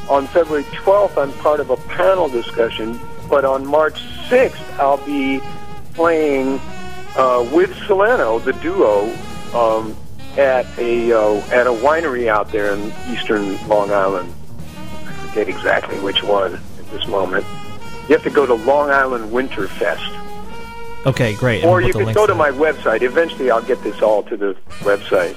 on 0.09 0.27
February 0.27 0.63
12th, 0.63 1.17
I'm 1.17 1.31
part 1.39 1.59
of 1.59 1.69
a 1.69 1.77
panel 1.77 2.27
discussion. 2.27 2.99
But 3.29 3.45
on 3.45 3.65
March 3.65 4.01
6th, 4.27 4.77
I'll 4.77 5.03
be 5.05 5.41
playing 5.93 6.59
uh, 7.15 7.49
with 7.53 7.73
Salerno, 7.87 8.39
the 8.39 8.53
duo, 8.53 9.13
um, 9.53 9.95
at 10.37 10.65
a 10.77 11.11
uh, 11.11 11.35
at 11.51 11.67
a 11.67 11.71
winery 11.71 12.27
out 12.27 12.51
there 12.51 12.73
in 12.73 12.93
eastern 13.09 13.67
Long 13.67 13.91
Island. 13.91 14.33
I 15.05 15.13
forget 15.27 15.49
exactly 15.49 15.99
which 15.99 16.23
one 16.23 16.55
at 16.55 16.91
this 16.91 17.07
moment. 17.07 17.45
You 18.07 18.15
have 18.15 18.23
to 18.23 18.29
go 18.29 18.45
to 18.45 18.53
Long 18.53 18.89
Island 18.89 19.31
Winterfest. 19.31 20.17
Okay, 21.05 21.35
great. 21.35 21.63
Or 21.63 21.81
you 21.81 21.93
can 21.93 22.13
go 22.13 22.27
to 22.27 22.35
my 22.35 22.51
website. 22.51 23.01
Eventually, 23.01 23.49
I'll 23.49 23.63
get 23.63 23.81
this 23.83 24.01
all 24.01 24.23
to 24.23 24.37
the 24.37 24.55
website. 24.79 25.35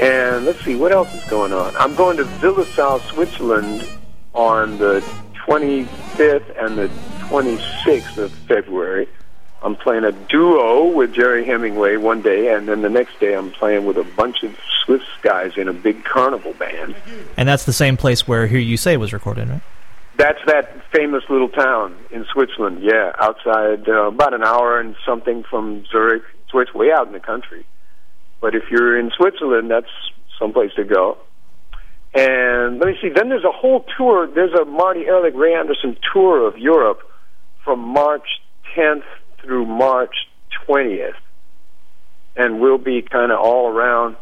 And 0.00 0.44
let's 0.44 0.64
see, 0.64 0.76
what 0.76 0.92
else 0.92 1.12
is 1.12 1.24
going 1.24 1.52
on? 1.52 1.76
I'm 1.76 1.94
going 1.96 2.16
to 2.18 2.24
Willisau, 2.24 3.00
Switzerland 3.12 3.88
on 4.32 4.78
the 4.78 5.00
25th 5.46 6.64
and 6.64 6.78
the 6.78 6.88
26th 7.28 8.18
of 8.18 8.30
February. 8.30 9.08
I'm 9.60 9.74
playing 9.74 10.04
a 10.04 10.12
duo 10.12 10.84
with 10.84 11.12
Gerry 11.12 11.44
Hemingway 11.44 11.96
one 11.96 12.22
day, 12.22 12.54
and 12.54 12.68
then 12.68 12.82
the 12.82 12.88
next 12.88 13.18
day 13.18 13.34
I'm 13.34 13.50
playing 13.50 13.86
with 13.86 13.96
a 13.96 14.04
bunch 14.04 14.44
of 14.44 14.56
Swiss 14.84 15.02
guys 15.22 15.52
in 15.56 15.66
a 15.66 15.72
big 15.72 16.04
carnival 16.04 16.54
band. 16.54 16.94
And 17.36 17.48
that's 17.48 17.64
the 17.64 17.72
same 17.72 17.96
place 17.96 18.28
where 18.28 18.46
Hear 18.46 18.60
You 18.60 18.76
Say 18.76 18.96
was 18.96 19.12
recorded, 19.12 19.48
right? 19.48 19.60
That's 20.16 20.38
that 20.46 20.80
famous 20.92 21.24
little 21.28 21.48
town 21.48 21.96
in 22.12 22.24
Switzerland. 22.32 22.82
Yeah, 22.82 23.12
outside 23.18 23.88
uh, 23.88 24.08
about 24.08 24.32
an 24.32 24.44
hour 24.44 24.78
and 24.78 24.94
something 25.04 25.42
from 25.42 25.84
Zurich. 25.90 26.22
So 26.50 26.60
it's 26.60 26.72
way 26.72 26.92
out 26.92 27.08
in 27.08 27.12
the 27.12 27.20
country. 27.20 27.66
But 28.40 28.54
if 28.54 28.64
you're 28.70 28.98
in 28.98 29.10
Switzerland, 29.16 29.70
that's 29.70 29.90
someplace 30.38 30.70
to 30.76 30.84
go. 30.84 31.18
And 32.14 32.78
let 32.78 32.86
me 32.86 32.94
see. 33.02 33.10
Then 33.14 33.28
there's 33.28 33.44
a 33.44 33.52
whole 33.52 33.84
tour. 33.96 34.26
There's 34.32 34.54
a 34.54 34.64
Marty 34.64 35.06
Ehrlich 35.06 35.34
Ray 35.36 35.54
Anderson 35.54 35.96
tour 36.12 36.46
of 36.46 36.56
Europe 36.56 37.00
from 37.64 37.80
March 37.80 38.26
10th 38.76 39.02
through 39.42 39.66
March 39.66 40.14
20th, 40.66 41.12
and 42.36 42.60
we'll 42.60 42.78
be 42.78 43.02
kind 43.02 43.30
of 43.30 43.38
all 43.38 43.68
around. 43.68 44.16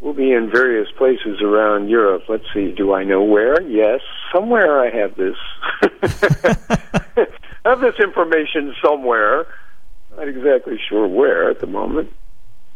We'll 0.00 0.12
be 0.12 0.32
in 0.32 0.50
various 0.50 0.88
places 0.98 1.40
around 1.40 1.88
Europe. 1.88 2.24
Let's 2.28 2.44
see. 2.52 2.72
Do 2.72 2.92
I 2.92 3.04
know 3.04 3.22
where? 3.22 3.62
Yes, 3.62 4.00
somewhere 4.32 4.80
I 4.80 4.90
have 4.94 5.16
this. 5.16 5.36
I 7.64 7.70
have 7.70 7.80
this 7.80 7.94
information 7.98 8.74
somewhere. 8.84 9.46
Not 10.16 10.28
exactly 10.28 10.78
sure 10.88 11.06
where 11.08 11.50
at 11.50 11.60
the 11.60 11.66
moment, 11.66 12.12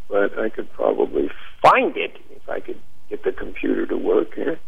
but 0.09 0.37
I 0.37 0.49
could 0.49 0.71
probably 0.73 1.29
find 1.61 1.95
it 1.95 2.17
if 2.31 2.49
I 2.49 2.59
could 2.59 2.79
get 3.09 3.23
the 3.23 3.31
computer 3.31 3.85
to 3.85 3.97
work 3.97 4.33
here. 4.33 4.59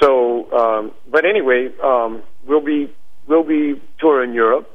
So, 0.00 0.52
um, 0.52 0.92
but 1.10 1.24
anyway, 1.24 1.70
um, 1.82 2.22
we'll 2.46 2.60
be 2.60 2.92
we'll 3.26 3.44
be 3.44 3.80
touring 4.00 4.34
Europe. 4.34 4.68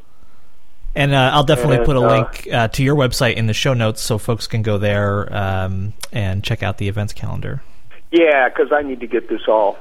And 0.95 1.13
uh, 1.13 1.31
I'll 1.33 1.43
definitely 1.43 1.77
And, 1.77 1.85
put 1.85 1.95
a 1.95 2.01
uh, 2.01 2.15
link 2.15 2.47
uh, 2.51 2.67
to 2.69 2.83
your 2.83 2.95
website 2.95 3.35
in 3.35 3.45
the 3.45 3.53
show 3.53 3.73
notes 3.73 4.01
so 4.01 4.17
folks 4.17 4.47
can 4.47 4.63
go 4.63 4.77
there 4.77 5.31
um, 5.35 5.93
and 6.11 6.43
check 6.43 6.63
out 6.63 6.77
the 6.77 6.87
events 6.87 7.13
calendar. 7.13 7.61
Yeah, 8.11 8.49
because 8.49 8.71
I 8.71 8.81
need 8.81 9.01
to 9.01 9.07
get 9.07 9.29
this 9.29 9.41
all 9.47 9.77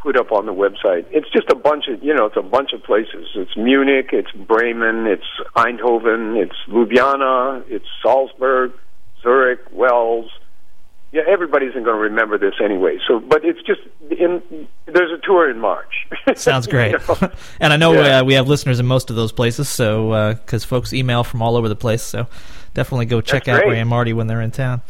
put 0.00 0.16
up 0.16 0.32
on 0.32 0.46
the 0.46 0.54
website. 0.54 1.06
It's 1.10 1.30
just 1.30 1.48
a 1.50 1.54
bunch 1.54 1.84
of 1.88 2.02
you 2.02 2.14
know, 2.14 2.26
it's 2.26 2.36
a 2.36 2.42
bunch 2.42 2.72
of 2.72 2.82
places. 2.82 3.28
It's 3.34 3.56
Munich, 3.56 4.10
it's 4.12 4.30
Bremen, 4.32 5.06
it's 5.06 5.26
Eindhoven, 5.56 6.36
it's 6.36 6.56
Ljubljana, 6.68 7.64
it's 7.68 7.86
Salzburg, 8.02 8.72
Zurich, 9.22 9.60
Wells. 9.72 10.30
Yeah, 11.10 11.22
everybody's 11.26 11.72
going 11.72 11.86
to 11.86 11.92
remember 11.94 12.36
this 12.36 12.54
anyway. 12.62 12.98
So, 13.08 13.18
but 13.18 13.42
it's 13.42 13.62
just 13.62 13.80
in 14.10 14.68
there's 14.84 15.10
a 15.10 15.16
tour 15.24 15.48
in 15.50 15.58
March. 15.58 16.06
Sounds 16.36 16.66
great. 16.66 16.92
You 16.92 16.98
know? 16.98 17.30
and 17.60 17.72
I 17.72 17.76
know 17.78 17.94
Yeah. 17.94 18.18
uh, 18.20 18.24
we 18.24 18.34
have 18.34 18.46
listeners 18.46 18.78
in 18.78 18.84
most 18.84 19.08
of 19.08 19.16
those 19.16 19.32
places, 19.32 19.70
so 19.70 20.34
because 20.34 20.64
folks 20.64 20.92
email 20.92 21.24
from 21.24 21.40
all 21.40 21.56
over 21.56 21.66
the 21.68 21.76
place, 21.76 22.02
so 22.02 22.26
definitely 22.74 23.06
go 23.06 23.22
check 23.22 23.44
That's 23.44 23.56
out 23.56 23.62
great. 23.64 23.72
Ray 23.74 23.80
and 23.80 23.88
Marty 23.88 24.12
when 24.12 24.26
they're 24.26 24.42
in 24.42 24.50
town. 24.50 24.82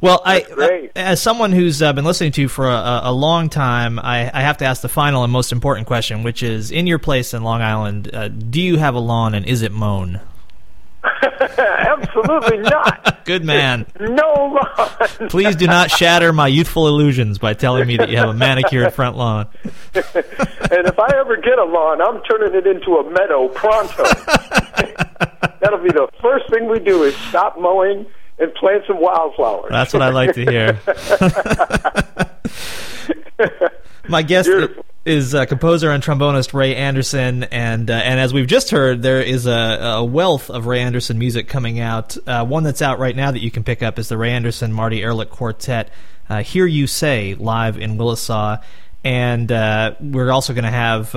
Well, 0.00 0.22
I, 0.24 0.42
great. 0.42 0.92
as 0.94 1.20
someone 1.20 1.50
who's 1.50 1.80
uh, 1.82 1.92
been 1.92 2.04
listening 2.04 2.32
to 2.32 2.42
you 2.42 2.48
for 2.48 2.68
a, 2.68 3.00
a 3.04 3.12
long 3.12 3.48
time, 3.48 3.98
I, 3.98 4.30
I 4.32 4.42
have 4.42 4.58
to 4.58 4.64
ask 4.66 4.82
the 4.82 4.88
final 4.88 5.24
and 5.24 5.32
most 5.32 5.50
important 5.50 5.86
question, 5.88 6.22
which 6.22 6.42
is: 6.44 6.70
In 6.70 6.86
your 6.86 6.98
place 7.00 7.34
in 7.34 7.42
Long 7.42 7.62
Island, 7.62 8.14
uh, 8.14 8.28
do 8.28 8.60
you 8.60 8.76
have 8.76 8.94
a 8.94 8.98
lawn 9.00 9.34
and 9.34 9.44
is 9.46 9.62
it 9.62 9.72
mown? 9.72 10.20
Absolutely 11.58 12.58
not. 12.58 13.20
Good 13.24 13.44
man. 13.44 13.86
No 14.00 14.32
lawn. 14.78 15.28
Please 15.28 15.56
do 15.56 15.66
not 15.66 15.90
shatter 15.90 16.32
my 16.32 16.48
youthful 16.48 16.88
illusions 16.88 17.38
by 17.38 17.54
telling 17.54 17.86
me 17.86 17.96
that 17.96 18.10
you 18.10 18.16
have 18.16 18.28
a 18.28 18.34
manicured 18.34 18.92
front 18.92 19.16
lawn. 19.16 19.48
and 19.64 19.72
if 19.94 20.98
I 20.98 21.10
ever 21.16 21.36
get 21.36 21.58
a 21.58 21.64
lawn, 21.64 22.00
I'm 22.00 22.22
turning 22.22 22.54
it 22.54 22.66
into 22.66 22.96
a 22.96 23.10
meadow 23.10 23.48
pronto. 23.48 24.04
That'll 25.60 25.82
be 25.82 25.90
the 25.90 26.08
first 26.20 26.50
thing 26.50 26.68
we 26.68 26.80
do 26.80 27.04
is 27.04 27.16
stop 27.28 27.58
mowing 27.58 28.06
and 28.38 28.54
plant 28.54 28.84
some 28.86 29.00
wildflowers. 29.00 29.70
That's 29.70 29.92
what 29.92 30.02
I 30.02 30.10
like 30.10 30.34
to 30.34 30.44
hear. 30.44 30.80
My 34.08 34.22
guest. 34.22 34.50
Is 35.04 35.34
uh, 35.34 35.44
composer 35.44 35.90
and 35.90 36.02
trombonist 36.02 36.54
Ray 36.54 36.74
Anderson, 36.76 37.44
and 37.44 37.90
uh, 37.90 37.94
and 37.94 38.18
as 38.18 38.32
we've 38.32 38.46
just 38.46 38.70
heard, 38.70 39.02
there 39.02 39.20
is 39.20 39.44
a, 39.44 39.50
a 39.50 40.04
wealth 40.04 40.48
of 40.48 40.64
Ray 40.64 40.80
Anderson 40.80 41.18
music 41.18 41.46
coming 41.46 41.78
out. 41.78 42.16
Uh, 42.26 42.42
one 42.46 42.62
that's 42.62 42.80
out 42.80 42.98
right 42.98 43.14
now 43.14 43.30
that 43.30 43.42
you 43.42 43.50
can 43.50 43.64
pick 43.64 43.82
up 43.82 43.98
is 43.98 44.08
the 44.08 44.16
Ray 44.16 44.30
Anderson 44.30 44.72
Marty 44.72 45.02
Ehrlich 45.02 45.28
Quartet. 45.28 45.90
Uh, 46.26 46.42
Hear 46.42 46.64
You 46.64 46.86
Say 46.86 47.34
live 47.34 47.76
in 47.76 47.98
Willisau, 47.98 48.62
and 49.04 49.52
uh, 49.52 49.94
we're 50.00 50.30
also 50.30 50.54
going 50.54 50.64
to 50.64 50.70
have. 50.70 51.14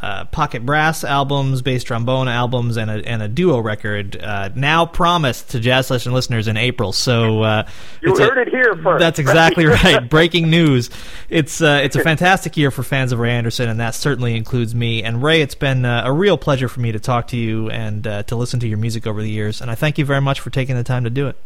Uh, 0.00 0.24
pocket 0.26 0.64
brass 0.64 1.02
albums, 1.04 1.62
BassDrumBone 1.62 2.26
albums, 2.30 2.76
and 2.76 2.90
a 2.90 3.04
and 3.08 3.22
a 3.22 3.28
duo 3.28 3.58
record 3.58 4.16
uh, 4.22 4.50
now 4.54 4.86
promised 4.86 5.50
to 5.50 5.60
Jazz 5.60 5.86
Session 5.86 6.12
listeners 6.12 6.46
in 6.48 6.56
April. 6.56 6.92
So 6.92 7.42
uh, 7.42 7.68
You 8.02 8.10
it's 8.12 8.20
a- 8.20 8.24
heard 8.24 8.38
it 8.38 8.48
here 8.48 8.74
first. 8.82 9.00
That's 9.00 9.18
exactly 9.18 9.66
right. 9.66 10.08
Breaking 10.08 10.50
news. 10.50 10.90
It's 11.28 11.60
uh, 11.60 11.80
it's 11.82 11.96
a 11.96 12.02
fantastic 12.02 12.56
year 12.56 12.70
for 12.70 12.82
fans 12.82 13.12
of 13.12 13.18
Ray 13.18 13.32
Anderson, 13.32 13.68
and 13.68 13.80
that 13.80 13.94
certainly 13.94 14.36
includes 14.36 14.74
me. 14.74 15.02
And 15.02 15.22
Ray, 15.22 15.42
it's 15.42 15.54
been 15.54 15.84
uh, 15.84 16.02
a 16.04 16.12
real 16.12 16.38
pleasure 16.38 16.68
for 16.68 16.80
me 16.80 16.92
to 16.92 17.00
talk 17.00 17.28
to 17.28 17.36
you 17.36 17.68
and 17.70 18.06
uh, 18.06 18.22
to 18.24 18.36
listen 18.36 18.60
to 18.60 18.68
your 18.68 18.78
music 18.78 19.06
over 19.06 19.22
the 19.22 19.30
years. 19.30 19.60
And 19.60 19.70
I 19.70 19.74
thank 19.74 19.98
you 19.98 20.04
very 20.04 20.20
much 20.20 20.40
for 20.40 20.50
taking 20.50 20.76
the 20.76 20.84
time 20.84 21.04
to 21.04 21.10
do 21.10 21.26
it. 21.28 21.36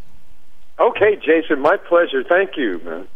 Okay, 0.78 1.16
Jason, 1.16 1.60
my 1.60 1.76
pleasure. 1.76 2.24
Thank 2.24 2.56
you, 2.56 2.80
man. 2.84 3.08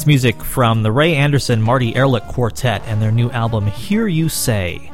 That's 0.00 0.06
music 0.06 0.42
from 0.42 0.82
the 0.82 0.90
Ray 0.90 1.14
Anderson 1.14 1.60
Marty 1.60 1.94
Ehrlich 1.94 2.22
Quartet 2.22 2.80
and 2.86 3.02
their 3.02 3.12
new 3.12 3.30
album 3.32 3.66
Hear 3.66 4.06
You 4.06 4.30
Say. 4.30 4.90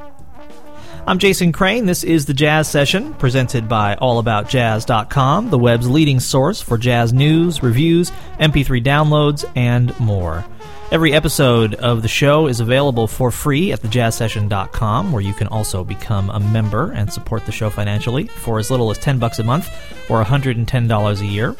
I'm 1.06 1.20
Jason 1.20 1.52
Crane. 1.52 1.86
This 1.86 2.02
is 2.02 2.26
the 2.26 2.34
Jazz 2.34 2.68
Session, 2.68 3.14
presented 3.14 3.68
by 3.68 3.94
AllAboutJazz.com, 3.94 5.50
the 5.50 5.60
web's 5.60 5.88
leading 5.88 6.18
source 6.18 6.60
for 6.60 6.76
jazz 6.76 7.12
news, 7.12 7.62
reviews, 7.62 8.10
MP3 8.40 8.82
downloads, 8.82 9.48
and 9.54 9.96
more. 10.00 10.44
Every 10.90 11.12
episode 11.12 11.76
of 11.76 12.02
the 12.02 12.08
show 12.08 12.48
is 12.48 12.58
available 12.58 13.06
for 13.06 13.30
free 13.30 13.70
at 13.70 13.82
thejazzsession.com, 13.82 15.12
where 15.12 15.22
you 15.22 15.34
can 15.34 15.46
also 15.46 15.84
become 15.84 16.30
a 16.30 16.40
member 16.40 16.90
and 16.90 17.12
support 17.12 17.46
the 17.46 17.52
show 17.52 17.70
financially 17.70 18.26
for 18.26 18.58
as 18.58 18.72
little 18.72 18.90
as 18.90 18.98
10 18.98 19.20
bucks 19.20 19.38
a 19.38 19.44
month 19.44 19.68
or 20.10 20.24
$110 20.24 21.20
a 21.20 21.26
year. 21.26 21.54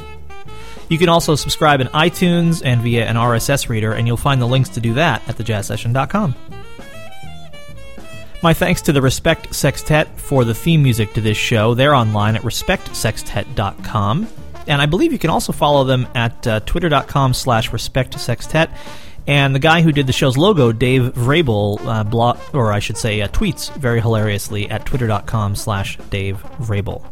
You 0.89 0.99
can 0.99 1.09
also 1.09 1.35
subscribe 1.35 1.81
in 1.81 1.89
iTunes 1.89 2.63
and 2.65 2.81
via 2.81 3.07
an 3.07 3.17
RSS 3.17 3.69
reader, 3.69 3.93
and 3.93 4.07
you'll 4.07 4.17
find 4.17 4.41
the 4.41 4.47
links 4.47 4.69
to 4.71 4.81
do 4.81 4.95
that 4.95 5.29
at 5.29 5.37
thejazzsession.com. 5.37 6.35
My 8.43 8.55
thanks 8.55 8.83
to 8.83 8.93
the 8.93 9.03
Respect 9.03 9.55
Sextet 9.55 10.09
for 10.21 10.45
the 10.45 10.55
theme 10.55 10.83
music 10.83 11.15
to 11.15 11.21
this 11.21 11.37
show. 11.37 11.75
They're 11.75 11.95
online 11.95 12.37
at 12.37 12.43
respectsextet.com. 12.43 14.29
And 14.69 14.83
I 14.83 14.87
believe 14.87 15.13
you 15.13 15.19
can 15.19 15.31
also 15.31 15.53
follow 15.53 15.85
them 15.85 16.07
at 16.15 16.47
uh, 16.47 16.61
twitter.com 16.61 17.35
slash 17.35 17.71
respectsextet. 17.71 18.71
And 19.27 19.55
the 19.55 19.59
guy 19.59 19.83
who 19.83 19.91
did 19.91 20.07
the 20.07 20.13
show's 20.13 20.37
logo, 20.37 20.71
Dave 20.71 21.15
Vrabel, 21.15 21.81
uh, 21.85 22.57
or 22.57 22.73
I 22.73 22.79
should 22.79 22.97
say, 22.97 23.21
uh, 23.21 23.29
tweets 23.29 23.75
very 23.75 24.01
hilariously 24.01 24.71
at 24.71 24.87
twitter.com 24.87 25.57
slash 25.57 25.99
Dave 26.11 26.43
Vrabel. 26.61 27.05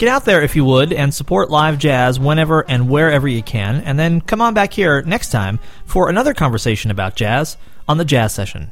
Get 0.00 0.08
out 0.08 0.24
there 0.24 0.40
if 0.40 0.56
you 0.56 0.64
would 0.64 0.94
and 0.94 1.12
support 1.12 1.50
live 1.50 1.76
jazz 1.76 2.18
whenever 2.18 2.62
and 2.66 2.88
wherever 2.88 3.28
you 3.28 3.42
can, 3.42 3.82
and 3.82 3.98
then 3.98 4.22
come 4.22 4.40
on 4.40 4.54
back 4.54 4.72
here 4.72 5.02
next 5.02 5.28
time 5.28 5.58
for 5.84 6.08
another 6.08 6.32
conversation 6.32 6.90
about 6.90 7.16
jazz 7.16 7.58
on 7.86 7.98
the 7.98 8.04
Jazz 8.06 8.32
Session. 8.32 8.70